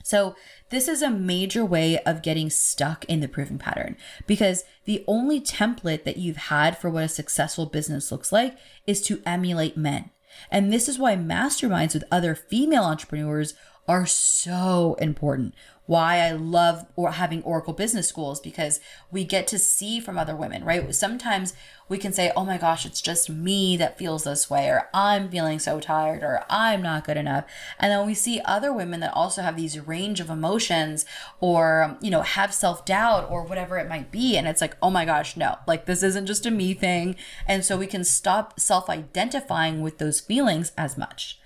So, 0.03 0.35
this 0.69 0.87
is 0.87 1.01
a 1.01 1.09
major 1.09 1.63
way 1.63 1.99
of 1.99 2.21
getting 2.21 2.49
stuck 2.49 3.05
in 3.05 3.19
the 3.19 3.27
proving 3.27 3.59
pattern 3.59 3.95
because 4.25 4.63
the 4.85 5.03
only 5.07 5.39
template 5.39 6.03
that 6.03 6.17
you've 6.17 6.37
had 6.37 6.77
for 6.77 6.89
what 6.89 7.03
a 7.03 7.07
successful 7.07 7.65
business 7.65 8.11
looks 8.11 8.31
like 8.31 8.57
is 8.87 9.01
to 9.03 9.21
emulate 9.25 9.77
men. 9.77 10.09
And 10.51 10.73
this 10.73 10.89
is 10.89 10.99
why 10.99 11.15
masterminds 11.15 11.93
with 11.93 12.03
other 12.11 12.35
female 12.35 12.83
entrepreneurs 12.83 13.53
are 13.87 14.05
so 14.05 14.95
important. 14.99 15.53
Why 15.87 16.21
I 16.21 16.31
love 16.31 16.87
or 16.95 17.11
having 17.11 17.43
Oracle 17.43 17.73
business 17.73 18.07
schools 18.07 18.39
because 18.39 18.79
we 19.11 19.23
get 19.23 19.45
to 19.47 19.59
see 19.59 19.99
from 19.99 20.17
other 20.17 20.35
women, 20.35 20.63
right? 20.65 20.95
Sometimes 20.95 21.53
we 21.87 21.99
can 21.99 22.11
say, 22.11 22.31
"Oh 22.35 22.43
my 22.43 22.57
gosh, 22.57 22.87
it's 22.87 23.01
just 23.01 23.29
me 23.29 23.77
that 23.77 23.99
feels 23.99 24.23
this 24.23 24.49
way," 24.49 24.67
or 24.67 24.89
"I'm 24.95 25.29
feeling 25.29 25.59
so 25.59 25.79
tired," 25.79 26.23
or 26.23 26.43
"I'm 26.49 26.81
not 26.81 27.03
good 27.03 27.17
enough." 27.17 27.45
And 27.77 27.91
then 27.91 28.07
we 28.07 28.15
see 28.15 28.41
other 28.45 28.73
women 28.73 28.99
that 29.01 29.13
also 29.13 29.43
have 29.43 29.55
these 29.55 29.79
range 29.79 30.19
of 30.19 30.31
emotions 30.31 31.05
or, 31.39 31.95
you 32.01 32.09
know, 32.09 32.23
have 32.23 32.51
self-doubt 32.51 33.27
or 33.29 33.43
whatever 33.43 33.77
it 33.77 33.87
might 33.87 34.09
be, 34.09 34.35
and 34.37 34.47
it's 34.47 34.61
like, 34.61 34.75
"Oh 34.81 34.89
my 34.89 35.05
gosh, 35.05 35.37
no. 35.37 35.59
Like 35.67 35.85
this 35.85 36.01
isn't 36.01 36.25
just 36.25 36.47
a 36.47 36.51
me 36.51 36.73
thing." 36.73 37.15
And 37.47 37.63
so 37.63 37.77
we 37.77 37.85
can 37.85 38.03
stop 38.03 38.59
self-identifying 38.59 39.83
with 39.83 39.99
those 39.99 40.19
feelings 40.19 40.71
as 40.75 40.97
much. 40.97 41.39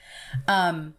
Um 0.48 0.94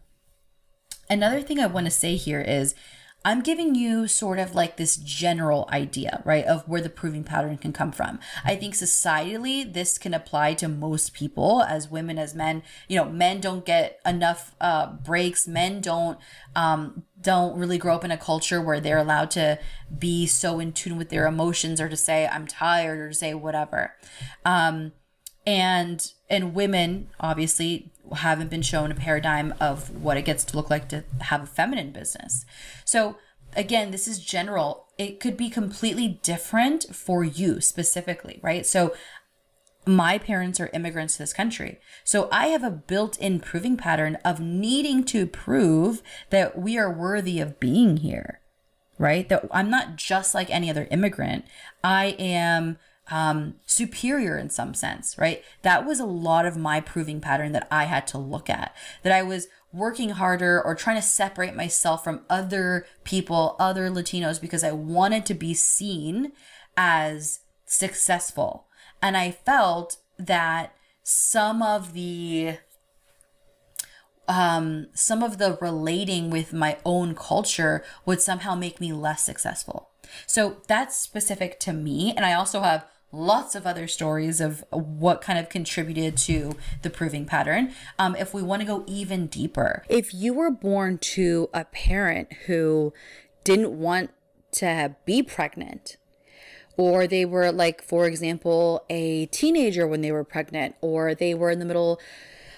Another 1.09 1.41
thing 1.41 1.59
I 1.59 1.67
want 1.67 1.85
to 1.85 1.91
say 1.91 2.15
here 2.15 2.41
is 2.41 2.75
I'm 3.23 3.41
giving 3.41 3.75
you 3.75 4.07
sort 4.07 4.39
of 4.39 4.55
like 4.55 4.77
this 4.77 4.95
general 4.95 5.69
idea, 5.71 6.23
right, 6.25 6.43
of 6.43 6.67
where 6.67 6.81
the 6.81 6.89
proving 6.89 7.23
pattern 7.23 7.55
can 7.57 7.71
come 7.71 7.91
from. 7.91 8.19
I 8.43 8.55
think 8.55 8.73
societally, 8.73 9.71
this 9.71 9.99
can 9.99 10.15
apply 10.15 10.55
to 10.55 10.67
most 10.67 11.13
people, 11.13 11.61
as 11.61 11.87
women, 11.87 12.17
as 12.17 12.33
men. 12.33 12.63
You 12.87 12.97
know, 12.97 13.09
men 13.09 13.39
don't 13.39 13.63
get 13.63 13.99
enough 14.05 14.55
uh, 14.59 14.93
breaks. 14.93 15.47
Men 15.47 15.81
don't 15.81 16.17
um, 16.55 17.03
don't 17.21 17.55
really 17.55 17.77
grow 17.77 17.93
up 17.93 18.03
in 18.03 18.09
a 18.09 18.17
culture 18.17 18.59
where 18.59 18.79
they're 18.79 18.97
allowed 18.97 19.29
to 19.31 19.59
be 19.95 20.25
so 20.25 20.59
in 20.59 20.73
tune 20.73 20.97
with 20.97 21.09
their 21.09 21.27
emotions, 21.27 21.79
or 21.79 21.89
to 21.89 21.97
say 21.97 22.27
I'm 22.27 22.47
tired, 22.47 22.99
or 22.99 23.09
to 23.09 23.15
say 23.15 23.35
whatever. 23.35 23.93
Um, 24.43 24.93
and 25.45 26.13
and 26.29 26.53
women 26.53 27.09
obviously 27.19 27.91
haven't 28.17 28.49
been 28.49 28.61
shown 28.61 28.91
a 28.91 28.95
paradigm 28.95 29.53
of 29.59 29.89
what 30.01 30.17
it 30.17 30.25
gets 30.25 30.43
to 30.43 30.55
look 30.55 30.69
like 30.69 30.89
to 30.89 31.03
have 31.21 31.43
a 31.43 31.47
feminine 31.47 31.91
business. 31.91 32.45
So 32.85 33.17
again, 33.55 33.91
this 33.91 34.07
is 34.07 34.19
general. 34.19 34.87
It 34.97 35.19
could 35.19 35.37
be 35.37 35.49
completely 35.49 36.19
different 36.21 36.95
for 36.95 37.23
you 37.23 37.61
specifically, 37.61 38.39
right? 38.43 38.65
So 38.65 38.93
my 39.85 40.17
parents 40.17 40.59
are 40.59 40.69
immigrants 40.73 41.13
to 41.13 41.23
this 41.23 41.33
country. 41.33 41.79
So 42.03 42.29
I 42.31 42.47
have 42.47 42.63
a 42.63 42.69
built 42.69 43.17
in 43.17 43.39
proving 43.39 43.77
pattern 43.77 44.17
of 44.23 44.39
needing 44.39 45.03
to 45.05 45.25
prove 45.25 46.03
that 46.29 46.57
we 46.57 46.77
are 46.77 46.91
worthy 46.91 47.39
of 47.39 47.59
being 47.59 47.97
here, 47.97 48.41
right? 48.99 49.27
That 49.27 49.47
I'm 49.51 49.71
not 49.71 49.95
just 49.95 50.35
like 50.35 50.49
any 50.51 50.69
other 50.69 50.87
immigrant. 50.91 51.45
I 51.83 52.15
am 52.19 52.77
um, 53.09 53.55
superior 53.65 54.37
in 54.37 54.49
some 54.49 54.73
sense, 54.73 55.17
right? 55.17 55.43
That 55.63 55.85
was 55.85 55.99
a 55.99 56.05
lot 56.05 56.45
of 56.45 56.57
my 56.57 56.79
proving 56.79 57.19
pattern 57.19 57.51
that 57.51 57.67
I 57.71 57.85
had 57.85 58.07
to 58.07 58.17
look 58.17 58.49
at, 58.49 58.75
that 59.03 59.13
I 59.13 59.23
was 59.23 59.47
working 59.73 60.11
harder 60.11 60.61
or 60.61 60.75
trying 60.75 60.97
to 60.97 61.01
separate 61.01 61.55
myself 61.55 62.03
from 62.03 62.21
other 62.29 62.85
people, 63.03 63.55
other 63.59 63.89
Latinos, 63.89 64.39
because 64.39 64.63
I 64.63 64.71
wanted 64.71 65.25
to 65.27 65.33
be 65.33 65.53
seen 65.53 66.33
as 66.77 67.39
successful. 67.65 68.67
And 69.01 69.17
I 69.17 69.31
felt 69.31 69.97
that 70.17 70.75
some 71.03 71.61
of 71.61 71.93
the 71.93 72.57
um, 74.27 74.87
some 74.93 75.23
of 75.23 75.39
the 75.39 75.57
relating 75.59 76.29
with 76.29 76.53
my 76.53 76.77
own 76.85 77.15
culture 77.15 77.83
would 78.05 78.21
somehow 78.21 78.55
make 78.55 78.79
me 78.79 78.93
less 78.93 79.23
successful. 79.23 79.89
So 80.25 80.57
that's 80.67 80.95
specific 80.95 81.59
to 81.61 81.73
me. 81.73 82.13
And 82.15 82.25
I 82.25 82.33
also 82.33 82.61
have 82.61 82.85
lots 83.11 83.55
of 83.55 83.67
other 83.67 83.87
stories 83.87 84.39
of 84.39 84.63
what 84.71 85.21
kind 85.21 85.37
of 85.37 85.49
contributed 85.49 86.15
to 86.15 86.53
the 86.81 86.89
proving 86.89 87.25
pattern. 87.25 87.73
Um, 87.99 88.15
if 88.15 88.33
we 88.33 88.41
want 88.41 88.61
to 88.61 88.65
go 88.65 88.83
even 88.87 89.27
deeper, 89.27 89.83
if 89.89 90.13
you 90.13 90.33
were 90.33 90.51
born 90.51 90.97
to 90.99 91.49
a 91.53 91.65
parent 91.65 92.31
who 92.45 92.93
didn't 93.43 93.77
want 93.77 94.11
to 94.53 94.95
be 95.05 95.21
pregnant, 95.23 95.97
or 96.77 97.05
they 97.05 97.25
were 97.25 97.51
like, 97.51 97.83
for 97.83 98.05
example, 98.05 98.85
a 98.89 99.25
teenager 99.27 99.85
when 99.85 100.01
they 100.01 100.11
were 100.11 100.23
pregnant, 100.23 100.75
or 100.81 101.13
they 101.13 101.33
were 101.33 101.51
in 101.51 101.59
the 101.59 101.65
middle 101.65 101.99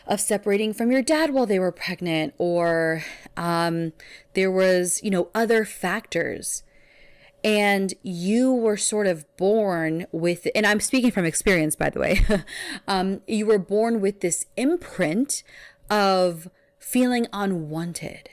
of 0.06 0.20
separating 0.20 0.74
from 0.74 0.92
your 0.92 1.02
dad 1.02 1.32
while 1.32 1.46
they 1.46 1.60
were 1.60 1.72
pregnant, 1.72 2.34
or 2.38 3.04
um, 3.38 3.94
there 4.34 4.52
was, 4.52 5.02
you 5.04 5.10
know, 5.10 5.30
other 5.34 5.66
factors 5.66 6.63
and 7.43 7.93
you 8.03 8.53
were 8.53 8.77
sort 8.77 9.08
of 9.08 9.25
born 9.38 10.06
with 10.12 10.47
and 10.56 10.65
i'm 10.65 10.79
speaking 10.79 11.12
from 11.12 11.25
experience 11.25 11.75
by 11.75 11.89
the 11.89 11.99
way 11.99 12.25
um, 12.88 13.21
you 13.27 13.45
were 13.45 13.60
born 13.60 13.99
with 13.99 14.21
this 14.21 14.45
imprint 14.56 15.43
of 15.89 16.49
feeling 16.84 17.27
unwanted. 17.32 18.29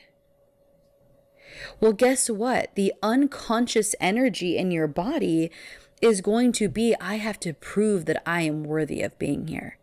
Well 1.80 1.92
guess 1.92 2.28
what? 2.28 2.74
The 2.74 2.92
unconscious 3.02 3.94
energy 4.00 4.56
in 4.56 4.70
your 4.70 4.86
body 4.86 5.50
is 6.00 6.20
going 6.20 6.52
to 6.52 6.68
be 6.68 6.94
i 7.00 7.16
have 7.16 7.38
to 7.40 7.52
prove 7.52 8.06
that 8.06 8.22
i 8.26 8.42
am 8.42 8.64
worthy 8.64 9.02
of 9.02 9.18
being 9.18 9.46
here. 9.48 9.78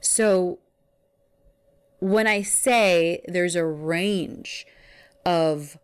So 0.00 0.60
when 1.98 2.26
i 2.26 2.42
say 2.42 3.22
there's 3.26 3.56
a 3.56 3.64
range 3.64 4.66
of 5.24 5.78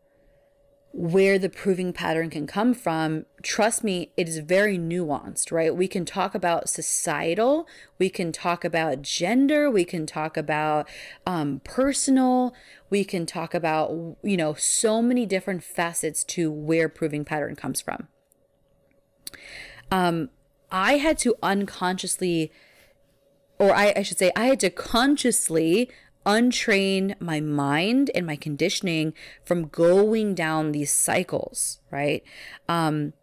where 0.92 1.38
the 1.38 1.50
proving 1.50 1.92
pattern 1.92 2.30
can 2.30 2.46
come 2.46 2.72
from, 2.72 3.26
trust 3.42 3.84
me, 3.84 4.10
it 4.16 4.26
is 4.26 4.38
very 4.38 4.78
nuanced, 4.78 5.52
right? 5.52 5.74
We 5.74 5.86
can 5.86 6.04
talk 6.04 6.34
about 6.34 6.68
societal, 6.68 7.68
we 7.98 8.08
can 8.08 8.32
talk 8.32 8.64
about 8.64 9.02
gender, 9.02 9.70
we 9.70 9.84
can 9.84 10.06
talk 10.06 10.36
about 10.36 10.88
um, 11.26 11.60
personal, 11.62 12.54
we 12.88 13.04
can 13.04 13.26
talk 13.26 13.52
about, 13.52 14.16
you 14.22 14.36
know, 14.36 14.54
so 14.54 15.02
many 15.02 15.26
different 15.26 15.62
facets 15.62 16.24
to 16.24 16.50
where 16.50 16.88
proving 16.88 17.24
pattern 17.24 17.54
comes 17.54 17.80
from. 17.82 18.08
Um, 19.90 20.30
I 20.70 20.94
had 20.94 21.18
to 21.18 21.34
unconsciously, 21.42 22.50
or 23.58 23.74
I, 23.74 23.92
I 23.94 24.02
should 24.02 24.18
say, 24.18 24.32
I 24.34 24.46
had 24.46 24.60
to 24.60 24.70
consciously 24.70 25.90
untrain 26.28 27.18
my 27.20 27.40
mind 27.40 28.10
and 28.14 28.26
my 28.26 28.36
conditioning 28.36 29.14
from 29.42 29.66
going 29.68 30.34
down 30.34 30.72
these 30.72 30.92
cycles, 30.92 31.80
right? 31.90 32.22
Um, 32.68 33.14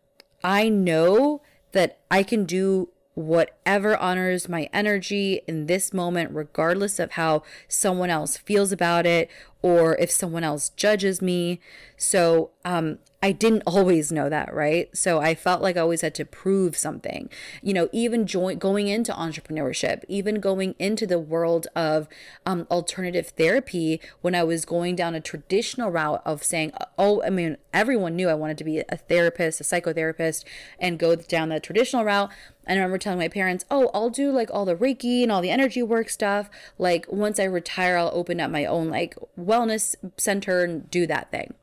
I 0.44 0.70
know 0.70 1.44
that 1.72 2.00
I 2.10 2.24
can 2.24 2.46
do 2.46 2.90
whatever 3.14 3.96
honors 3.98 4.50
my 4.50 4.70
energy 4.74 5.42
in 5.48 5.68
this 5.68 5.94
moment, 5.94 6.32
regardless 6.34 7.00
of 7.00 7.12
how 7.12 7.44
someone 7.68 8.10
else 8.10 8.38
feels 8.38 8.72
about 8.72 9.06
it 9.06 9.30
or 9.62 9.96
if 9.98 10.10
someone 10.10 10.44
else 10.44 10.70
judges 10.70 11.22
me. 11.22 11.62
So, 11.98 12.52
um, 12.64 13.00
I 13.26 13.32
didn't 13.32 13.64
always 13.66 14.12
know 14.12 14.30
that, 14.30 14.54
right? 14.54 14.96
So 14.96 15.20
I 15.20 15.34
felt 15.34 15.60
like 15.60 15.78
I 15.78 15.80
always 15.80 16.02
had 16.02 16.14
to 16.14 16.26
prove 16.26 16.78
something. 16.78 17.28
You 17.64 17.74
know, 17.74 17.90
even 17.92 18.26
going 18.26 18.88
into 18.88 19.12
entrepreneurship, 19.14 20.04
even 20.08 20.36
going 20.36 20.76
into 20.78 21.08
the 21.08 21.18
world 21.18 21.66
of 21.76 22.08
um, 22.46 22.68
alternative 22.70 23.30
therapy, 23.30 24.00
when 24.22 24.36
I 24.36 24.44
was 24.44 24.64
going 24.64 24.96
down 24.96 25.16
a 25.16 25.22
traditional 25.22 25.90
route 25.90 26.22
of 26.24 26.44
saying, 26.44 26.72
oh, 27.00 27.24
I 27.24 27.32
mean, 27.32 27.58
everyone 27.74 28.16
knew 28.16 28.30
I 28.30 28.36
wanted 28.36 28.60
to 28.60 28.64
be 28.64 28.84
a 28.88 28.98
therapist, 28.98 29.60
a 29.60 29.64
psychotherapist, 29.64 30.44
and 30.78 31.00
go 31.00 31.16
down 31.16 31.50
the 31.50 31.60
traditional 31.60 32.06
route. 32.06 32.30
And 32.68 32.78
I 32.78 32.84
remember 32.84 33.00
telling 33.00 33.18
my 33.18 33.28
parents, 33.28 33.66
oh, 33.72 33.90
I'll 33.92 34.12
do 34.12 34.30
like 34.30 34.52
all 34.54 34.66
the 34.66 34.76
Reiki 34.76 35.24
and 35.24 35.32
all 35.32 35.42
the 35.42 35.50
energy 35.50 35.82
work 35.82 36.10
stuff. 36.10 36.48
Like 36.78 37.08
once 37.12 37.40
I 37.40 37.46
retire, 37.46 37.98
I'll 37.98 38.12
open 38.14 38.40
up 38.40 38.52
my 38.52 38.66
own 38.66 38.90
like 38.90 39.16
wellness 39.36 39.96
center 40.16 40.64
and 40.64 40.88
do 40.92 41.08
that 41.08 41.32
thing. 41.32 41.56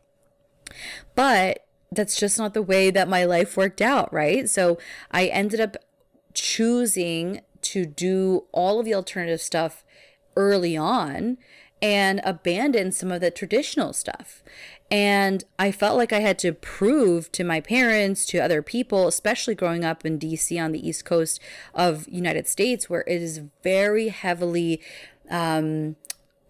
But 1.15 1.67
that's 1.91 2.19
just 2.19 2.39
not 2.39 2.55
the 2.55 2.63
way 2.63 2.91
that 2.91 3.09
my 3.09 3.25
life 3.25 3.57
worked 3.57 3.81
out, 3.81 4.13
right? 4.13 4.49
So 4.49 4.79
I 5.11 5.27
ended 5.27 5.61
up 5.61 5.77
choosing 6.35 7.43
to 7.63 7.85
do 7.85 8.45
all 8.53 8.81
of 8.81 8.87
the 8.87 8.95
alternative 8.95 9.41
stuff 9.41 9.85
early 10.37 10.77
on 10.77 11.39
and 11.81 12.21
abandon 12.25 12.93
some 12.93 13.11
of 13.11 13.21
the 13.21 13.31
traditional 13.31 13.93
stuff. 13.93 14.43
And 14.91 15.45
I 15.59 15.73
felt 15.73 15.97
like 15.97 16.13
I 16.13 16.21
had 16.21 16.39
to 16.41 16.53
prove 16.53 17.33
to 17.33 17.45
my 17.45 17.61
parents, 17.61 18.27
to 18.27 18.39
other 18.39 18.63
people, 18.63 19.09
especially 19.09 19.55
growing 19.55 19.85
up 19.85 20.05
in 20.05 20.19
DC 20.19 20.63
on 20.63 20.73
the 20.73 20.87
East 20.87 21.05
Coast 21.05 21.41
of 21.75 22.07
United 22.09 22.47
States, 22.47 22.89
where 22.89 23.05
it 23.07 23.23
is 23.23 23.41
very 23.63 24.09
heavily 24.09 24.81
um, 25.31 25.97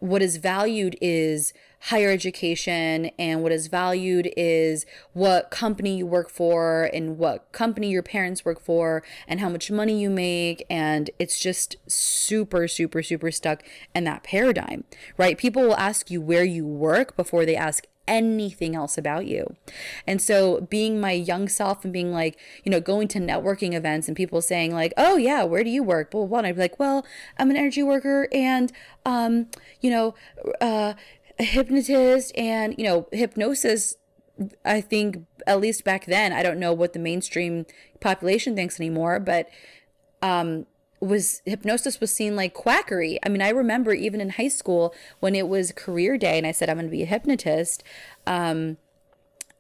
what 0.00 0.20
is 0.20 0.36
valued 0.38 0.96
is 1.00 1.54
higher 1.86 2.10
education 2.10 3.06
and 3.18 3.42
what 3.42 3.50
is 3.50 3.66
valued 3.66 4.32
is 4.36 4.86
what 5.14 5.50
company 5.50 5.96
you 5.96 6.06
work 6.06 6.30
for 6.30 6.88
and 6.92 7.18
what 7.18 7.50
company 7.50 7.90
your 7.90 8.04
parents 8.04 8.44
work 8.44 8.60
for 8.60 9.02
and 9.26 9.40
how 9.40 9.48
much 9.48 9.68
money 9.68 10.00
you 10.00 10.08
make 10.08 10.64
and 10.70 11.10
it's 11.18 11.40
just 11.40 11.74
super 11.88 12.68
super 12.68 13.02
super 13.02 13.32
stuck 13.32 13.64
in 13.96 14.04
that 14.04 14.22
paradigm 14.22 14.84
right 15.16 15.36
people 15.38 15.62
will 15.62 15.76
ask 15.76 16.08
you 16.08 16.20
where 16.20 16.44
you 16.44 16.64
work 16.64 17.16
before 17.16 17.44
they 17.44 17.56
ask 17.56 17.88
anything 18.08 18.74
else 18.74 18.98
about 18.98 19.26
you. 19.26 19.56
And 20.06 20.20
so 20.20 20.62
being 20.62 21.00
my 21.00 21.12
young 21.12 21.48
self 21.48 21.84
and 21.84 21.92
being 21.92 22.12
like, 22.12 22.38
you 22.64 22.70
know, 22.70 22.80
going 22.80 23.08
to 23.08 23.20
networking 23.20 23.74
events 23.74 24.08
and 24.08 24.16
people 24.16 24.42
saying 24.42 24.74
like, 24.74 24.92
"Oh 24.96 25.16
yeah, 25.16 25.44
where 25.44 25.62
do 25.62 25.70
you 25.70 25.82
work?" 25.82 26.10
blah 26.10 26.20
blah, 26.22 26.28
blah. 26.28 26.38
and 26.38 26.46
I'd 26.48 26.56
be 26.56 26.62
like, 26.62 26.78
"Well, 26.78 27.06
I'm 27.38 27.50
an 27.50 27.56
energy 27.56 27.82
worker 27.82 28.28
and 28.32 28.72
um, 29.06 29.48
you 29.80 29.90
know, 29.90 30.14
uh 30.60 30.94
hypnotist 31.44 32.32
and, 32.36 32.74
you 32.78 32.84
know, 32.84 33.08
hypnosis 33.12 33.96
I 34.64 34.80
think 34.80 35.26
at 35.46 35.60
least 35.60 35.84
back 35.84 36.06
then, 36.06 36.32
I 36.32 36.42
don't 36.42 36.58
know 36.58 36.72
what 36.72 36.92
the 36.92 36.98
mainstream 36.98 37.66
population 38.00 38.54
thinks 38.54 38.80
anymore, 38.80 39.20
but 39.20 39.48
um 40.22 40.66
was 41.00 41.42
hypnosis 41.44 42.00
was 42.00 42.12
seen 42.12 42.36
like 42.36 42.54
quackery. 42.54 43.18
I 43.24 43.28
mean, 43.28 43.42
I 43.42 43.48
remember 43.48 43.92
even 43.92 44.20
in 44.20 44.30
high 44.30 44.48
school 44.48 44.94
when 45.18 45.34
it 45.34 45.48
was 45.48 45.72
career 45.72 46.16
day 46.16 46.38
and 46.38 46.46
I 46.46 46.52
said 46.52 46.70
I'm 46.70 46.76
going 46.76 46.86
to 46.86 46.90
be 46.90 47.02
a 47.02 47.06
hypnotist 47.06 47.82
um 48.26 48.78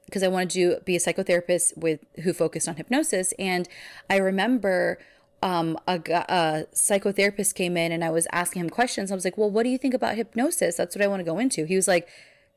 because 0.06 0.22
I 0.22 0.28
wanted 0.28 0.50
to 0.50 0.80
be 0.84 0.94
a 0.94 1.00
psychotherapist 1.00 1.76
with 1.76 2.00
who 2.22 2.32
focused 2.32 2.68
on 2.68 2.76
hypnosis 2.76 3.32
and 3.38 3.68
I 4.08 4.16
remember 4.16 4.98
um, 5.42 5.78
a, 5.86 5.94
a 5.94 6.66
psychotherapist 6.74 7.54
came 7.54 7.76
in 7.76 7.92
and 7.92 8.04
I 8.04 8.10
was 8.10 8.26
asking 8.32 8.62
him 8.62 8.70
questions. 8.70 9.10
I 9.10 9.14
was 9.14 9.24
like, 9.24 9.36
"Well, 9.36 9.50
what 9.50 9.64
do 9.64 9.68
you 9.68 9.78
think 9.78 9.94
about 9.94 10.16
hypnosis? 10.16 10.76
That's 10.76 10.94
what 10.96 11.02
I 11.02 11.08
want 11.08 11.20
to 11.20 11.24
go 11.24 11.38
into." 11.38 11.64
He 11.64 11.76
was 11.76 11.88
like, 11.88 12.08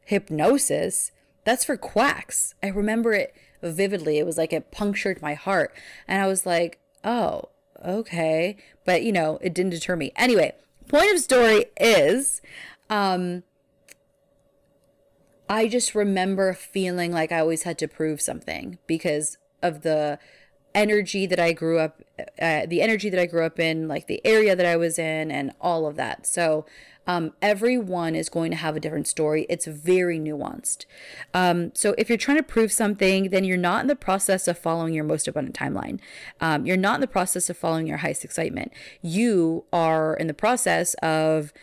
"Hypnosis? 0.05 1.11
That's 1.43 1.65
for 1.65 1.77
quacks." 1.77 2.53
I 2.63 2.67
remember 2.67 3.13
it 3.13 3.33
vividly. 3.61 4.19
It 4.19 4.25
was 4.25 4.37
like 4.37 4.53
it 4.53 4.71
punctured 4.71 5.21
my 5.21 5.33
heart, 5.33 5.73
and 6.07 6.21
I 6.21 6.27
was 6.27 6.45
like, 6.45 6.79
"Oh, 7.03 7.49
okay. 7.83 8.57
But, 8.83 9.03
you 9.03 9.11
know, 9.11 9.37
it 9.41 9.53
didn't 9.53 9.71
deter 9.71 9.95
me. 9.95 10.11
Anyway, 10.15 10.53
point 10.87 11.13
of 11.13 11.19
story 11.19 11.65
is 11.79 12.41
um, 12.89 13.43
I 15.49 15.67
just 15.67 15.95
remember 15.95 16.53
feeling 16.53 17.11
like 17.11 17.31
I 17.31 17.39
always 17.39 17.63
had 17.63 17.77
to 17.79 17.87
prove 17.87 18.21
something 18.21 18.79
because 18.87 19.37
of 19.61 19.81
the 19.81 20.19
energy 20.73 21.25
that 21.25 21.39
I 21.39 21.53
grew 21.53 21.79
up, 21.79 22.01
uh, 22.41 22.65
the 22.65 22.81
energy 22.81 23.09
that 23.09 23.19
I 23.19 23.25
grew 23.25 23.45
up 23.45 23.59
in, 23.59 23.87
like 23.87 24.07
the 24.07 24.21
area 24.25 24.55
that 24.55 24.65
I 24.65 24.75
was 24.75 24.97
in, 24.97 25.31
and 25.31 25.51
all 25.59 25.85
of 25.85 25.95
that. 25.95 26.25
So, 26.25 26.65
um, 27.07 27.33
everyone 27.41 28.15
is 28.15 28.29
going 28.29 28.51
to 28.51 28.57
have 28.57 28.75
a 28.75 28.79
different 28.79 29.07
story. 29.07 29.45
It's 29.49 29.67
very 29.67 30.19
nuanced. 30.19 30.85
Um, 31.33 31.71
so 31.75 31.93
if 31.97 32.09
you're 32.09 32.17
trying 32.17 32.37
to 32.37 32.43
prove 32.43 32.71
something, 32.71 33.29
then 33.29 33.43
you're 33.43 33.57
not 33.57 33.81
in 33.81 33.87
the 33.87 33.95
process 33.95 34.47
of 34.47 34.57
following 34.57 34.93
your 34.93 35.03
most 35.03 35.27
abundant 35.27 35.55
timeline. 35.55 35.99
Um, 36.41 36.65
you're 36.65 36.77
not 36.77 36.95
in 36.95 37.01
the 37.01 37.07
process 37.07 37.49
of 37.49 37.57
following 37.57 37.87
your 37.87 37.97
highest 37.97 38.25
excitement. 38.25 38.71
You 39.01 39.65
are 39.71 40.15
in 40.15 40.27
the 40.27 40.33
process 40.33 40.95
of 40.95 41.53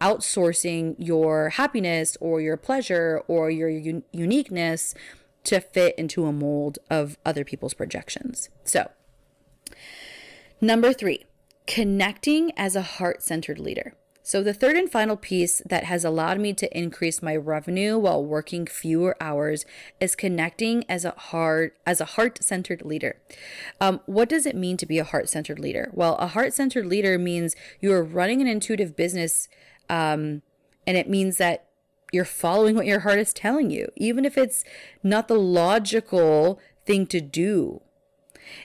outsourcing 0.00 0.96
your 0.98 1.50
happiness 1.50 2.16
or 2.20 2.40
your 2.40 2.56
pleasure 2.56 3.22
or 3.28 3.50
your 3.50 3.70
un- 3.70 4.02
uniqueness 4.12 4.94
to 5.44 5.60
fit 5.60 5.96
into 5.96 6.26
a 6.26 6.32
mold 6.32 6.78
of 6.90 7.18
other 7.24 7.44
people's 7.44 7.74
projections. 7.74 8.48
So, 8.64 8.90
number 10.62 10.94
three, 10.94 11.26
connecting 11.66 12.52
as 12.56 12.74
a 12.74 12.82
heart 12.82 13.22
centered 13.22 13.58
leader. 13.58 13.94
So, 14.24 14.40
the 14.40 14.54
third 14.54 14.76
and 14.76 14.90
final 14.90 15.16
piece 15.16 15.60
that 15.66 15.84
has 15.84 16.04
allowed 16.04 16.38
me 16.38 16.52
to 16.54 16.78
increase 16.78 17.22
my 17.22 17.34
revenue 17.34 17.98
while 17.98 18.24
working 18.24 18.66
fewer 18.66 19.16
hours 19.20 19.66
is 19.98 20.14
connecting 20.14 20.84
as 20.88 21.04
a 21.04 21.10
heart 21.10 21.76
as 21.84 22.00
a 22.00 22.04
heart-centered 22.04 22.84
leader. 22.84 23.20
Um, 23.80 24.00
what 24.06 24.28
does 24.28 24.46
it 24.46 24.54
mean 24.54 24.76
to 24.76 24.86
be 24.86 25.00
a 25.00 25.04
heart-centered 25.04 25.58
leader? 25.58 25.90
Well, 25.92 26.14
a 26.16 26.28
heart-centered 26.28 26.86
leader 26.86 27.18
means 27.18 27.56
you 27.80 27.92
are 27.92 28.04
running 28.04 28.40
an 28.40 28.46
intuitive 28.46 28.94
business, 28.94 29.48
um, 29.90 30.42
and 30.86 30.96
it 30.96 31.10
means 31.10 31.38
that 31.38 31.66
you're 32.12 32.24
following 32.24 32.76
what 32.76 32.86
your 32.86 33.00
heart 33.00 33.18
is 33.18 33.32
telling 33.32 33.70
you, 33.70 33.88
even 33.96 34.24
if 34.24 34.38
it's 34.38 34.64
not 35.02 35.26
the 35.26 35.38
logical 35.38 36.60
thing 36.86 37.06
to 37.08 37.20
do. 37.20 37.80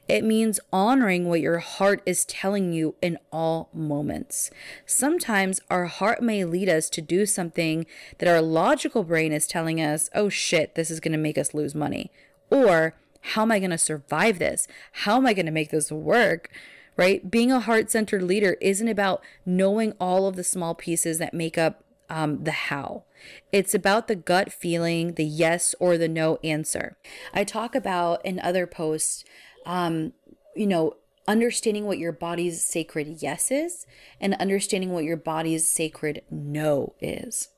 It 0.07 0.23
means 0.23 0.59
honoring 0.71 1.27
what 1.27 1.41
your 1.41 1.59
heart 1.59 2.01
is 2.05 2.25
telling 2.25 2.73
you 2.73 2.95
in 3.01 3.17
all 3.31 3.69
moments. 3.73 4.49
Sometimes 4.85 5.59
our 5.69 5.85
heart 5.85 6.21
may 6.21 6.45
lead 6.45 6.69
us 6.69 6.89
to 6.91 7.01
do 7.01 7.25
something 7.25 7.85
that 8.19 8.29
our 8.29 8.41
logical 8.41 9.03
brain 9.03 9.31
is 9.31 9.47
telling 9.47 9.81
us, 9.81 10.09
oh 10.13 10.29
shit, 10.29 10.75
this 10.75 10.91
is 10.91 10.99
going 10.99 11.11
to 11.11 11.17
make 11.17 11.37
us 11.37 11.53
lose 11.53 11.75
money. 11.75 12.11
Or, 12.49 12.95
how 13.21 13.41
am 13.41 13.51
I 13.51 13.59
going 13.59 13.71
to 13.71 13.77
survive 13.77 14.39
this? 14.39 14.67
How 14.91 15.17
am 15.17 15.25
I 15.25 15.33
going 15.33 15.45
to 15.45 15.51
make 15.51 15.71
this 15.71 15.91
work? 15.91 16.49
Right? 16.95 17.29
Being 17.29 17.51
a 17.51 17.59
heart 17.59 17.91
centered 17.91 18.23
leader 18.23 18.57
isn't 18.59 18.87
about 18.87 19.21
knowing 19.45 19.93
all 19.99 20.27
of 20.27 20.35
the 20.35 20.43
small 20.43 20.73
pieces 20.73 21.19
that 21.19 21.33
make 21.33 21.57
up 21.57 21.83
um, 22.09 22.43
the 22.43 22.51
how. 22.51 23.03
It's 23.51 23.73
about 23.73 24.07
the 24.07 24.15
gut 24.15 24.51
feeling, 24.51 25.13
the 25.13 25.25
yes 25.25 25.75
or 25.79 25.97
the 25.97 26.07
no 26.07 26.37
answer. 26.43 26.97
I 27.33 27.43
talk 27.43 27.75
about 27.75 28.25
in 28.25 28.39
other 28.39 28.65
posts 28.67 29.23
um, 29.67 30.13
you 30.55 30.65
know, 30.65 30.95
understanding 31.27 31.85
what 31.85 31.99
your 31.99 32.13
body's 32.13 32.63
sacred 32.63 33.21
yes 33.21 33.51
is 33.51 33.85
and 34.19 34.33
understanding 34.35 34.91
what 34.91 35.03
your 35.03 35.17
body's 35.17 35.67
sacred 35.67 36.23
no 36.31 36.95
is. 37.01 37.49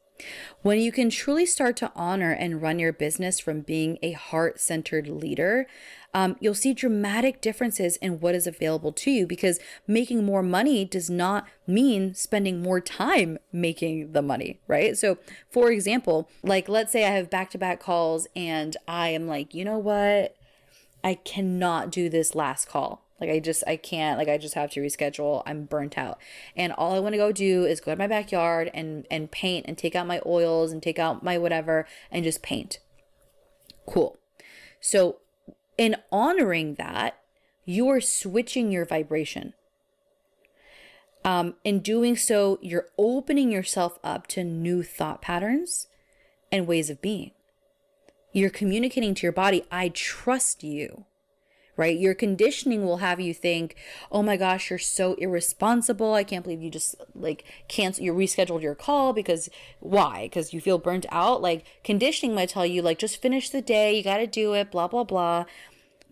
When 0.63 0.81
you 0.81 0.91
can 0.91 1.09
truly 1.09 1.45
start 1.45 1.77
to 1.77 1.93
honor 1.95 2.31
and 2.31 2.61
run 2.61 2.77
your 2.77 2.91
business 2.91 3.39
from 3.39 3.61
being 3.61 3.97
a 4.01 4.11
heart 4.11 4.59
centered 4.59 5.07
leader, 5.07 5.65
um, 6.13 6.35
you'll 6.41 6.55
see 6.55 6.73
dramatic 6.73 7.39
differences 7.39 7.95
in 7.97 8.19
what 8.19 8.35
is 8.35 8.45
available 8.47 8.91
to 8.91 9.11
you 9.11 9.25
because 9.25 9.59
making 9.87 10.25
more 10.25 10.43
money 10.43 10.83
does 10.83 11.09
not 11.09 11.47
mean 11.65 12.13
spending 12.15 12.61
more 12.61 12.81
time 12.81 13.37
making 13.53 14.11
the 14.11 14.21
money, 14.21 14.59
right? 14.67 14.97
So, 14.97 15.19
for 15.49 15.71
example, 15.71 16.29
like 16.43 16.67
let's 16.67 16.91
say 16.91 17.05
I 17.05 17.11
have 17.11 17.29
back 17.29 17.51
to 17.51 17.57
back 17.57 17.79
calls 17.79 18.27
and 18.35 18.75
I 18.87 19.09
am 19.09 19.27
like, 19.27 19.53
you 19.53 19.63
know 19.63 19.77
what? 19.77 20.35
I 21.03 21.15
cannot 21.15 21.91
do 21.91 22.09
this 22.09 22.35
last 22.35 22.67
call. 22.67 23.05
Like 23.19 23.29
I 23.29 23.39
just 23.39 23.63
I 23.67 23.75
can't 23.75 24.17
like 24.17 24.29
I 24.29 24.37
just 24.37 24.55
have 24.55 24.71
to 24.71 24.81
reschedule. 24.81 25.43
I'm 25.45 25.65
burnt 25.65 25.97
out. 25.97 26.19
And 26.55 26.71
all 26.73 26.93
I 26.93 26.99
want 26.99 27.13
to 27.13 27.17
go 27.17 27.31
do 27.31 27.65
is 27.65 27.81
go 27.81 27.91
to 27.91 27.97
my 27.97 28.07
backyard 28.07 28.71
and 28.73 29.05
and 29.11 29.29
paint 29.31 29.65
and 29.67 29.77
take 29.77 29.95
out 29.95 30.07
my 30.07 30.21
oils 30.25 30.71
and 30.71 30.81
take 30.81 30.99
out 30.99 31.23
my 31.23 31.37
whatever 31.37 31.85
and 32.11 32.23
just 32.23 32.41
paint. 32.41 32.79
Cool. 33.85 34.17
So 34.79 35.17
in 35.77 35.97
honoring 36.11 36.75
that, 36.75 37.19
you 37.65 37.87
are 37.89 38.01
switching 38.01 38.71
your 38.71 38.85
vibration. 38.85 39.53
Um, 41.25 41.55
in 41.65 41.79
doing 41.79 42.15
so, 42.15 42.57
you're 42.61 42.87
opening 42.97 43.51
yourself 43.51 43.99
up 44.03 44.27
to 44.27 44.43
new 44.43 44.83
thought 44.83 45.21
patterns 45.21 45.87
and 46.51 46.65
ways 46.65 46.89
of 46.89 47.01
being. 47.01 47.31
You're 48.31 48.49
communicating 48.49 49.15
to 49.15 49.23
your 49.23 49.31
body, 49.31 49.63
I 49.71 49.89
trust 49.89 50.63
you, 50.63 51.05
right? 51.75 51.97
Your 51.97 52.13
conditioning 52.13 52.85
will 52.85 52.97
have 52.97 53.19
you 53.19 53.33
think, 53.33 53.75
oh 54.11 54.21
my 54.21 54.37
gosh, 54.37 54.69
you're 54.69 54.79
so 54.79 55.15
irresponsible. 55.15 56.13
I 56.13 56.23
can't 56.23 56.43
believe 56.43 56.61
you 56.61 56.69
just 56.69 56.95
like 57.15 57.43
cancel, 57.67 58.03
you 58.03 58.13
rescheduled 58.13 58.61
your 58.61 58.75
call 58.75 59.13
because 59.13 59.49
why? 59.79 60.23
Because 60.23 60.53
you 60.53 60.61
feel 60.61 60.77
burnt 60.77 61.05
out. 61.09 61.41
Like 61.41 61.65
conditioning 61.83 62.35
might 62.35 62.49
tell 62.49 62.65
you, 62.65 62.81
like, 62.81 62.99
just 62.99 63.21
finish 63.21 63.49
the 63.49 63.61
day, 63.61 63.97
you 63.97 64.03
got 64.03 64.17
to 64.17 64.27
do 64.27 64.53
it, 64.53 64.71
blah, 64.71 64.87
blah, 64.87 65.03
blah. 65.03 65.45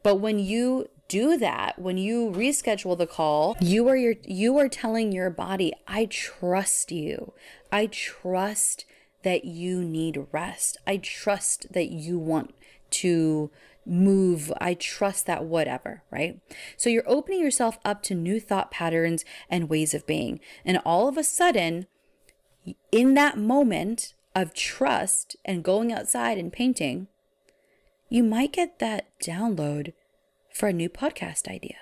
But 0.02 0.16
when 0.16 0.40
you 0.40 0.90
do 1.08 1.38
that 1.38 1.80
when 1.80 1.98
you 1.98 2.30
reschedule 2.32 2.98
the 2.98 3.08
call 3.08 3.56
you 3.62 3.88
are 3.88 3.96
your 3.96 4.16
you 4.24 4.58
are 4.58 4.68
telling 4.68 5.12
your 5.12 5.30
body 5.30 5.74
i 5.88 6.06
trust 6.06 6.92
you 6.92 7.34
i 7.72 7.86
trust 7.86 8.86
that 9.24 9.46
you 9.46 9.84
need 9.84 10.28
rest. 10.32 10.78
I 10.86 10.98
trust 10.98 11.74
that 11.74 11.90
you 11.90 12.18
want 12.20 12.54
to 12.90 13.52
move. 13.86 14.52
I 14.60 14.74
trust 14.74 15.26
that 15.26 15.46
whatever, 15.46 16.04
right? 16.12 16.40
So 16.76 16.90
you're 16.90 17.08
opening 17.08 17.42
yourself 17.42 17.80
up 17.84 18.04
to 18.04 18.16
new 18.16 18.40
thought 18.40 18.72
patterns 18.72 19.24
and 19.50 19.70
ways 19.70 19.94
of 19.94 20.06
being. 20.06 20.40
And 20.66 20.80
all 20.86 21.08
of 21.08 21.18
a 21.18 21.24
sudden, 21.24 21.88
in 22.92 23.14
that 23.16 23.38
moment 23.38 24.13
of 24.36 24.54
trust 24.54 25.36
and 25.46 25.63
going 25.63 25.92
outside 25.92 26.38
and 26.38 26.52
painting, 26.52 27.08
you 28.10 28.24
might 28.24 28.54
get 28.54 28.80
that 28.80 29.08
download 29.22 29.94
for 30.54 30.70
a 30.70 30.74
new 30.74 30.90
podcast 30.90 31.48
idea. 31.48 31.78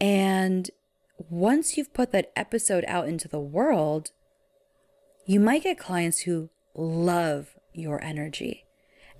And 0.00 0.70
once 1.18 1.76
you've 1.76 1.94
put 1.94 2.12
that 2.12 2.32
episode 2.36 2.84
out 2.86 3.08
into 3.08 3.28
the 3.28 3.40
world, 3.40 4.10
you 5.26 5.40
might 5.40 5.64
get 5.64 5.78
clients 5.78 6.20
who 6.20 6.50
love 6.74 7.56
your 7.72 8.02
energy 8.02 8.64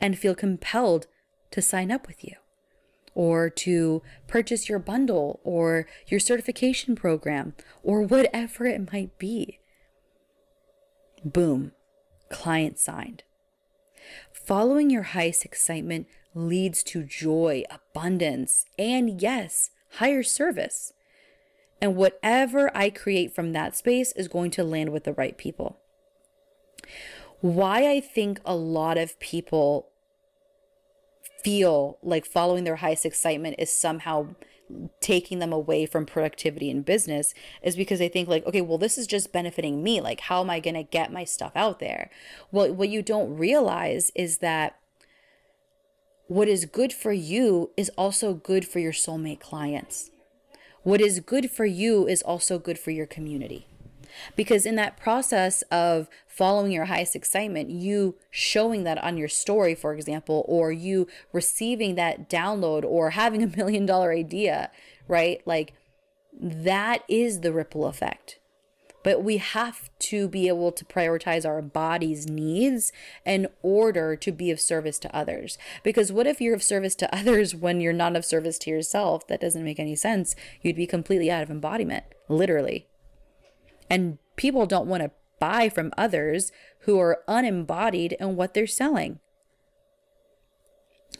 and 0.00 0.18
feel 0.18 0.34
compelled 0.34 1.06
to 1.50 1.60
sign 1.60 1.90
up 1.90 2.06
with 2.06 2.24
you 2.24 2.34
or 3.14 3.50
to 3.50 4.02
purchase 4.28 4.68
your 4.68 4.78
bundle 4.78 5.40
or 5.42 5.88
your 6.06 6.20
certification 6.20 6.94
program 6.94 7.54
or 7.82 8.02
whatever 8.02 8.66
it 8.66 8.92
might 8.92 9.18
be. 9.18 9.58
Boom. 11.24 11.72
client 12.28 12.78
signed. 12.78 13.22
Following 14.32 14.90
your 14.90 15.02
highest 15.02 15.44
excitement 15.44 16.06
leads 16.34 16.82
to 16.84 17.02
joy, 17.02 17.64
abundance, 17.70 18.64
and 18.78 19.20
yes, 19.20 19.70
higher 19.94 20.22
service. 20.22 20.92
And 21.80 21.96
whatever 21.96 22.70
I 22.76 22.90
create 22.90 23.34
from 23.34 23.52
that 23.52 23.76
space 23.76 24.12
is 24.12 24.28
going 24.28 24.50
to 24.52 24.64
land 24.64 24.90
with 24.90 25.04
the 25.04 25.12
right 25.12 25.36
people. 25.36 25.80
Why 27.40 27.90
I 27.90 28.00
think 28.00 28.40
a 28.44 28.56
lot 28.56 28.98
of 28.98 29.18
people 29.20 29.88
feel 31.44 31.98
like 32.02 32.26
following 32.26 32.64
their 32.64 32.76
highest 32.76 33.06
excitement 33.06 33.56
is 33.58 33.70
somehow 33.70 34.34
taking 35.00 35.38
them 35.38 35.52
away 35.52 35.86
from 35.86 36.04
productivity 36.04 36.70
in 36.70 36.82
business 36.82 37.34
is 37.62 37.76
because 37.76 38.00
they 38.00 38.08
think 38.08 38.28
like 38.28 38.44
okay 38.46 38.60
well 38.60 38.78
this 38.78 38.98
is 38.98 39.06
just 39.06 39.32
benefiting 39.32 39.82
me. 39.82 40.00
Like 40.00 40.20
how 40.20 40.40
am 40.40 40.50
i 40.50 40.58
going 40.58 40.74
to 40.74 40.82
get 40.82 41.12
my 41.12 41.22
stuff 41.22 41.52
out 41.54 41.78
there? 41.78 42.10
Well 42.50 42.72
what 42.72 42.88
you 42.88 43.02
don't 43.02 43.36
realize 43.36 44.10
is 44.14 44.38
that 44.38 44.78
what 46.26 46.48
is 46.48 46.64
good 46.64 46.92
for 46.92 47.12
you 47.12 47.70
is 47.76 47.90
also 47.90 48.34
good 48.34 48.66
for 48.66 48.80
your 48.80 48.92
soulmate 48.92 49.38
clients. 49.38 50.10
What 50.82 51.00
is 51.00 51.20
good 51.20 51.50
for 51.50 51.64
you 51.64 52.08
is 52.08 52.22
also 52.22 52.58
good 52.58 52.78
for 52.78 52.90
your 52.90 53.06
community 53.06 53.66
because 54.34 54.66
in 54.66 54.76
that 54.76 54.96
process 54.96 55.62
of 55.70 56.08
following 56.26 56.72
your 56.72 56.84
highest 56.84 57.16
excitement, 57.16 57.70
you 57.70 58.16
showing 58.30 58.84
that 58.84 59.02
on 59.02 59.16
your 59.16 59.28
story, 59.28 59.74
for 59.74 59.94
example, 59.94 60.44
or 60.46 60.70
you 60.70 61.06
receiving 61.32 61.94
that 61.94 62.28
download 62.28 62.84
or 62.84 63.10
having 63.10 63.42
a 63.42 63.56
million 63.56 63.86
dollar 63.86 64.12
idea, 64.12 64.70
right? 65.08 65.40
Like 65.46 65.72
that 66.32 67.02
is 67.08 67.40
the 67.40 67.52
ripple 67.52 67.86
effect. 67.86 68.38
But 69.02 69.22
we 69.22 69.36
have 69.36 69.88
to 70.00 70.26
be 70.26 70.48
able 70.48 70.72
to 70.72 70.84
prioritize 70.84 71.46
our 71.46 71.62
body's 71.62 72.26
needs 72.26 72.90
in 73.24 73.46
order 73.62 74.16
to 74.16 74.32
be 74.32 74.50
of 74.50 74.60
service 74.60 74.98
to 74.98 75.16
others. 75.16 75.58
Because 75.84 76.10
what 76.10 76.26
if 76.26 76.40
you're 76.40 76.56
of 76.56 76.62
service 76.62 76.96
to 76.96 77.16
others 77.16 77.54
when 77.54 77.80
you're 77.80 77.92
not 77.92 78.16
of 78.16 78.24
service 78.24 78.58
to 78.58 78.70
yourself? 78.70 79.24
That 79.28 79.40
doesn't 79.40 79.64
make 79.64 79.78
any 79.78 79.94
sense. 79.94 80.34
You'd 80.60 80.74
be 80.74 80.88
completely 80.88 81.30
out 81.30 81.44
of 81.44 81.50
embodiment, 81.50 82.04
literally. 82.28 82.88
And 83.88 84.18
people 84.36 84.66
don't 84.66 84.86
want 84.86 85.02
to 85.02 85.10
buy 85.38 85.68
from 85.68 85.92
others 85.96 86.52
who 86.80 86.98
are 86.98 87.22
unembodied 87.28 88.16
in 88.18 88.36
what 88.36 88.54
they're 88.54 88.66
selling. 88.66 89.20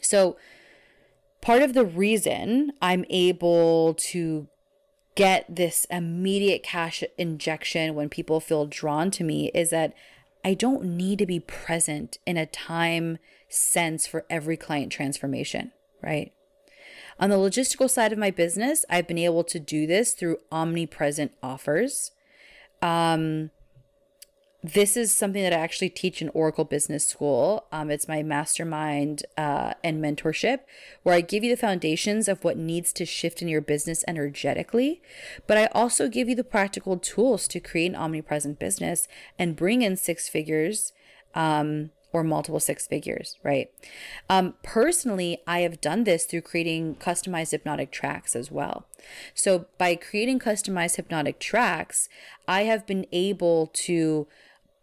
So, 0.01 0.37
part 1.41 1.61
of 1.61 1.73
the 1.73 1.85
reason 1.85 2.71
I'm 2.81 3.05
able 3.09 3.93
to 3.95 4.47
get 5.15 5.45
this 5.49 5.85
immediate 5.89 6.61
cash 6.61 7.03
injection 7.17 7.95
when 7.95 8.07
people 8.07 8.39
feel 8.39 8.67
drawn 8.67 9.09
to 9.11 9.23
me 9.23 9.49
is 9.53 9.71
that 9.71 9.93
I 10.45 10.53
don't 10.53 10.83
need 10.83 11.19
to 11.19 11.25
be 11.25 11.39
present 11.39 12.19
in 12.25 12.37
a 12.37 12.45
time 12.45 13.17
sense 13.49 14.05
for 14.05 14.25
every 14.29 14.57
client 14.57 14.91
transformation, 14.91 15.71
right? 16.03 16.31
On 17.19 17.29
the 17.29 17.35
logistical 17.35 17.89
side 17.89 18.13
of 18.13 18.19
my 18.19 18.29
business, 18.29 18.85
I've 18.89 19.07
been 19.07 19.17
able 19.17 19.43
to 19.45 19.59
do 19.59 19.87
this 19.87 20.13
through 20.13 20.37
omnipresent 20.51 21.31
offers. 21.41 22.11
Um, 22.81 23.51
this 24.63 24.97
is 24.97 25.11
something 25.11 25.43
that 25.43 25.53
I 25.53 25.57
actually 25.57 25.89
teach 25.89 26.21
in 26.21 26.29
Oracle 26.29 26.65
Business 26.65 27.07
School. 27.07 27.67
Um, 27.71 27.89
it's 27.91 28.07
my 28.07 28.23
mastermind 28.23 29.23
uh, 29.37 29.73
and 29.83 30.03
mentorship, 30.03 30.61
where 31.03 31.15
I 31.15 31.21
give 31.21 31.43
you 31.43 31.55
the 31.55 31.61
foundations 31.61 32.27
of 32.27 32.43
what 32.43 32.57
needs 32.57 32.91
to 32.93 33.05
shift 33.05 33.41
in 33.41 33.47
your 33.47 33.61
business 33.61 34.03
energetically. 34.07 35.01
But 35.45 35.57
I 35.57 35.67
also 35.67 36.09
give 36.09 36.27
you 36.27 36.35
the 36.35 36.43
practical 36.43 36.97
tools 36.97 37.47
to 37.49 37.59
create 37.59 37.91
an 37.91 37.95
omnipresent 37.95 38.59
business 38.59 39.07
and 39.37 39.55
bring 39.55 39.83
in 39.83 39.95
six 39.95 40.27
figures 40.27 40.91
um, 41.35 41.91
or 42.13 42.23
multiple 42.23 42.59
six 42.59 42.87
figures, 42.87 43.37
right? 43.43 43.69
Um, 44.29 44.55
personally, 44.63 45.39
I 45.45 45.59
have 45.59 45.81
done 45.81 46.03
this 46.03 46.25
through 46.25 46.41
creating 46.41 46.95
customized 46.95 47.51
hypnotic 47.51 47.91
tracks 47.91 48.35
as 48.35 48.51
well. 48.51 48.85
So, 49.33 49.65
by 49.77 49.95
creating 49.95 50.39
customized 50.39 50.95
hypnotic 50.95 51.39
tracks, 51.39 52.09
I 52.47 52.63
have 52.63 52.85
been 52.85 53.05
able 53.11 53.67
to 53.73 54.27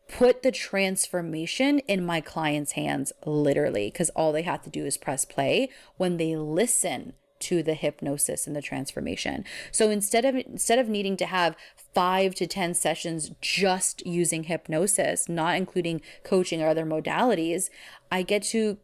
put 0.09 0.43
the 0.43 0.53
transformation 0.53 1.79
in 1.81 2.05
my 2.05 2.21
client's 2.21 2.73
hands 2.73 3.13
literally 3.25 3.91
because 3.91 4.11
all 4.11 4.33
they 4.33 4.43
have 4.43 4.63
to 4.63 4.71
do 4.71 4.85
is 4.85 4.99
press 4.99 5.25
play 5.25 5.71
when 5.97 6.19
they 6.19 6.37
listen 6.37 7.15
to 7.45 7.63
the 7.63 7.75
hypnosis 7.75 8.47
and 8.47 8.55
the 8.55 8.63
transformation. 8.63 9.45
So 9.71 9.91
instead 9.91 10.25
of 10.25 10.35
instead 10.35 10.79
of 10.79 10.89
needing 10.89 11.17
to 11.19 11.27
have 11.27 11.57
5 11.95 12.35
to 12.37 12.47
10 12.47 12.75
sessions 12.75 13.31
just 13.41 14.05
using 14.07 14.45
hypnosis, 14.45 15.29
not 15.29 15.57
including 15.57 16.01
coaching 16.25 16.63
or 16.63 16.69
other 16.69 16.85
modalities, 16.85 17.71
I 18.11 18.23
get 18.23 18.43
to 18.45 18.79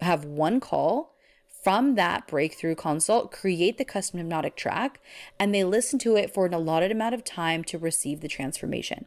have 0.00 0.24
one 0.24 0.60
call 0.60 1.14
from 1.64 1.94
that 1.94 2.26
breakthrough 2.26 2.74
consult, 2.74 3.32
create 3.32 3.78
the 3.78 3.86
custom 3.86 4.18
hypnotic 4.18 4.54
track, 4.54 5.00
and 5.38 5.54
they 5.54 5.64
listen 5.64 5.98
to 6.00 6.14
it 6.14 6.32
for 6.32 6.44
an 6.44 6.52
allotted 6.52 6.92
amount 6.92 7.14
of 7.14 7.24
time 7.24 7.64
to 7.64 7.78
receive 7.78 8.20
the 8.20 8.28
transformation. 8.28 9.06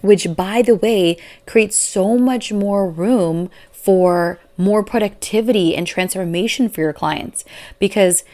Which, 0.00 0.34
by 0.34 0.62
the 0.62 0.76
way, 0.76 1.18
creates 1.46 1.76
so 1.76 2.16
much 2.16 2.52
more 2.52 2.88
room 2.88 3.50
for 3.70 4.38
more 4.60 4.84
productivity 4.84 5.74
and 5.74 5.86
transformation 5.86 6.68
for 6.68 6.80
your 6.80 6.92
clients. 6.92 7.44
Because 7.78 8.24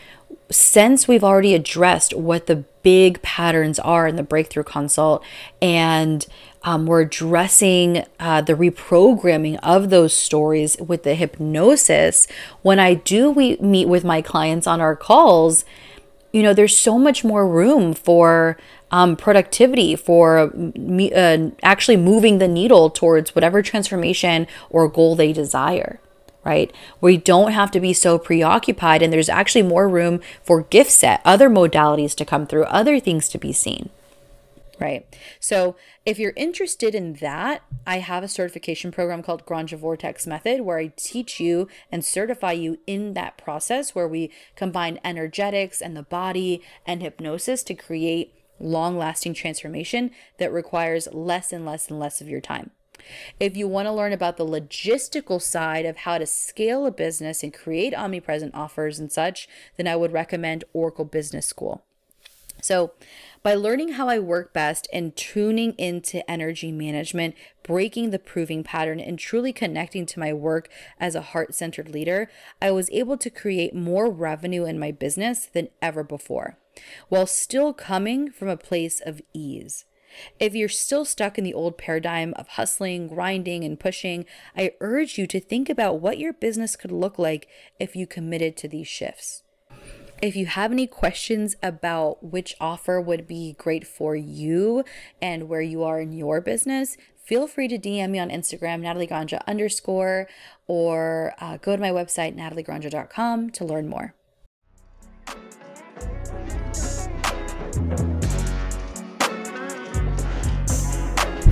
since 0.51 1.09
we've 1.09 1.25
already 1.25 1.55
addressed 1.55 2.15
what 2.15 2.47
the 2.47 2.65
big 2.83 3.21
patterns 3.23 3.79
are 3.81 4.07
in 4.07 4.17
the 4.17 4.23
breakthrough 4.23 4.63
consult 4.63 5.25
and 5.61 6.27
um, 6.63 6.87
we're 6.87 7.03
addressing 7.03 8.05
uh, 8.21 8.41
the 8.41 8.55
reprogramming 8.55 9.59
of 9.63 9.91
those 9.91 10.15
stories 10.15 10.77
with 10.79 11.03
the 11.03 11.15
hypnosis 11.15 12.29
when 12.63 12.79
i 12.79 12.95
do 12.95 13.29
we 13.29 13.57
meet 13.57 13.89
with 13.89 14.05
my 14.05 14.23
clients 14.23 14.69
on 14.69 14.81
our 14.81 14.95
calls 14.95 15.65
you 16.33 16.43
know 16.43 16.55
there's 16.55 16.79
so 16.79 16.97
much 16.97 17.25
more 17.25 17.47
room 17.49 17.93
for 17.93 18.57
um, 18.93 19.17
productivity 19.17 19.97
for 19.97 20.53
me, 20.55 21.13
uh, 21.13 21.51
actually 21.65 21.97
moving 21.97 22.39
the 22.39 22.47
needle 22.47 22.89
towards 22.89 23.35
whatever 23.35 23.63
transformation 23.63 24.47
or 24.71 24.89
goal 24.89 25.17
they 25.17 25.33
desire 25.33 25.99
right? 26.47 26.73
We 27.01 27.17
don't 27.17 27.51
have 27.51 27.73
to 27.73 27.81
be 27.81 27.93
so 27.93 28.19
preoccupied, 28.21 29.03
and 29.03 29.13
there's 29.13 29.29
actually 29.29 29.63
more 29.63 29.89
room 29.89 30.21
for 30.45 30.63
gift 30.63 30.93
set, 30.93 31.21
other 31.25 31.51
modalities 31.51 32.15
to 32.15 32.25
come 32.25 32.47
through, 32.47 32.65
other 32.65 33.01
things 33.01 33.29
to 33.31 33.39
be 33.39 33.53
seen, 33.53 33.91
right? 34.79 35.05
So, 35.41 35.75
if 36.05 36.21
you're 36.21 36.35
interested 36.37 36.95
in 36.95 37.15
that, 37.15 37.63
I 37.85 37.99
have 37.99 38.23
a 38.23 38.29
certification 38.29 38.93
program 38.93 39.25
called 39.25 39.45
Granja 39.45 39.77
Vortex 39.77 40.25
Method 40.25 40.61
where 40.61 40.79
I 40.79 40.93
teach 40.95 41.41
you 41.41 41.67
and 41.91 42.05
certify 42.05 42.53
you 42.53 42.79
in 42.87 43.15
that 43.15 43.37
process 43.37 43.93
where 43.93 44.07
we 44.07 44.31
combine 44.55 45.01
energetics 45.05 45.81
and 45.81 45.97
the 45.97 46.05
body 46.05 46.63
and 46.87 47.03
hypnosis 47.03 47.65
to 47.65 47.75
create 47.75 48.35
long 48.61 48.97
lasting 48.97 49.35
transformation 49.35 50.13
that 50.39 50.53
requires 50.53 51.09
less 51.13 51.53
and 51.53 51.67
less 51.67 51.91
and 51.91 51.99
less 51.99 52.21
of 52.21 52.29
your 52.29 52.41
time. 52.41 52.71
If 53.39 53.57
you 53.57 53.69
want 53.69 53.87
to 53.87 53.93
learn 53.93 54.13
about 54.13 54.37
the 54.37 54.47
logistical 54.47 55.41
side 55.41 55.87
of 55.87 55.99
how 55.99 56.19
to 56.19 56.27
scale 56.27 56.87
a 56.87 56.91
business 56.91 57.43
and 57.43 57.53
create 57.53 57.95
omnipresent 57.95 58.55
offers 58.55 58.99
and 58.99 59.11
such, 59.11 59.49
then 59.77 59.87
I 59.87 59.97
would 59.97 60.13
recommend 60.13 60.65
Oracle 60.73 61.05
Business 61.05 61.47
School. 61.47 61.85
So, 62.63 62.93
by 63.43 63.55
learning 63.55 63.93
how 63.93 64.09
I 64.09 64.19
work 64.19 64.53
best 64.53 64.89
and 64.93 65.15
tuning 65.15 65.75
into 65.75 66.29
energy 66.29 66.73
management, 66.73 67.37
breaking 67.63 68.11
the 68.11 68.19
proving 68.19 68.65
pattern, 68.65 68.99
and 68.99 69.19
truly 69.19 69.53
connecting 69.53 70.05
to 70.07 70.19
my 70.19 70.33
work 70.33 70.69
as 70.99 71.15
a 71.15 71.21
heart 71.21 71.55
centered 71.55 71.89
leader, 71.89 72.29
I 72.61 72.73
was 72.73 72.91
able 72.91 73.19
to 73.19 73.31
create 73.31 73.73
more 73.73 74.11
revenue 74.11 74.65
in 74.65 74.81
my 74.81 74.91
business 74.91 75.47
than 75.47 75.69
ever 75.81 76.03
before, 76.03 76.59
while 77.09 77.27
still 77.27 77.73
coming 77.73 78.33
from 78.33 78.49
a 78.49 78.57
place 78.57 79.01
of 79.01 79.23
ease. 79.33 79.85
If 80.39 80.55
you're 80.55 80.69
still 80.69 81.05
stuck 81.05 81.39
in 81.39 81.45
the 81.45 81.55
old 81.55 81.79
paradigm 81.79 82.33
of 82.37 82.49
hustling, 82.49 83.09
grinding, 83.09 83.65
and 83.65 83.79
pushing, 83.79 84.25
I 84.57 84.73
urge 84.81 85.19
you 85.19 85.27
to 85.29 85.41
think 85.41 85.69
about 85.69 86.01
what 86.01 86.19
your 86.19 86.33
business 86.33 86.77
could 86.77 86.93
look 86.93 87.19
like 87.19 87.49
if 87.79 87.97
you 87.97 88.07
committed 88.07 88.57
to 88.59 88.69
these 88.69 88.89
shifts. 88.89 89.43
If 90.23 90.35
you 90.35 90.47
have 90.47 90.73
any 90.73 90.87
questions 90.87 91.57
about 91.63 92.25
which 92.25 92.57
offer 92.59 93.01
would 93.01 93.27
be 93.27 93.55
great 93.59 93.87
for 93.87 94.17
you 94.17 94.83
and 95.21 95.49
where 95.49 95.61
you 95.61 95.83
are 95.83 96.01
in 96.01 96.13
your 96.13 96.41
business, 96.41 96.97
feel 97.23 97.47
free 97.47 97.69
to 97.69 97.79
DM 97.79 98.11
me 98.11 98.19
on 98.19 98.31
Instagram, 98.31 98.81
Nathaly 98.81 99.09
Granja 99.09 99.45
underscore, 99.47 100.27
or 100.67 101.35
uh, 101.39 101.59
go 101.59 101.77
to 101.77 101.83
my 101.83 101.91
website, 101.91 102.35
nathalygranja.com 102.35 103.51
to 103.51 103.65
learn 103.65 103.89
more. 103.89 104.15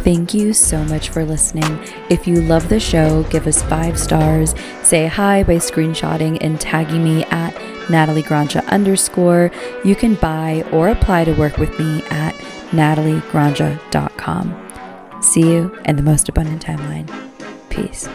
Thank 0.04 0.34
you 0.34 0.52
so 0.52 0.84
much 0.84 1.08
for 1.08 1.24
listening. 1.24 1.78
If 2.10 2.26
you 2.26 2.42
love 2.42 2.68
the 2.68 2.78
show, 2.78 3.22
give 3.30 3.46
us 3.46 3.62
five 3.62 3.98
stars, 3.98 4.54
say 4.82 5.06
hi 5.06 5.44
by 5.44 5.54
screenshotting 5.54 6.36
and 6.42 6.60
tagging 6.60 7.02
me 7.02 7.24
at 7.24 7.54
Nathaly 7.86 8.22
Granja 8.22 8.62
underscore. 8.68 9.50
You 9.82 9.96
can 9.96 10.16
buy 10.16 10.62
or 10.72 10.90
apply 10.90 11.24
to 11.24 11.32
work 11.32 11.56
with 11.56 11.78
me 11.78 12.02
at 12.10 12.34
nathalygranja.com. 12.72 15.22
See 15.22 15.40
you 15.40 15.74
in 15.86 15.96
the 15.96 16.02
most 16.02 16.28
abundant 16.28 16.62
timeline. 16.62 17.08
Peace. 17.70 18.06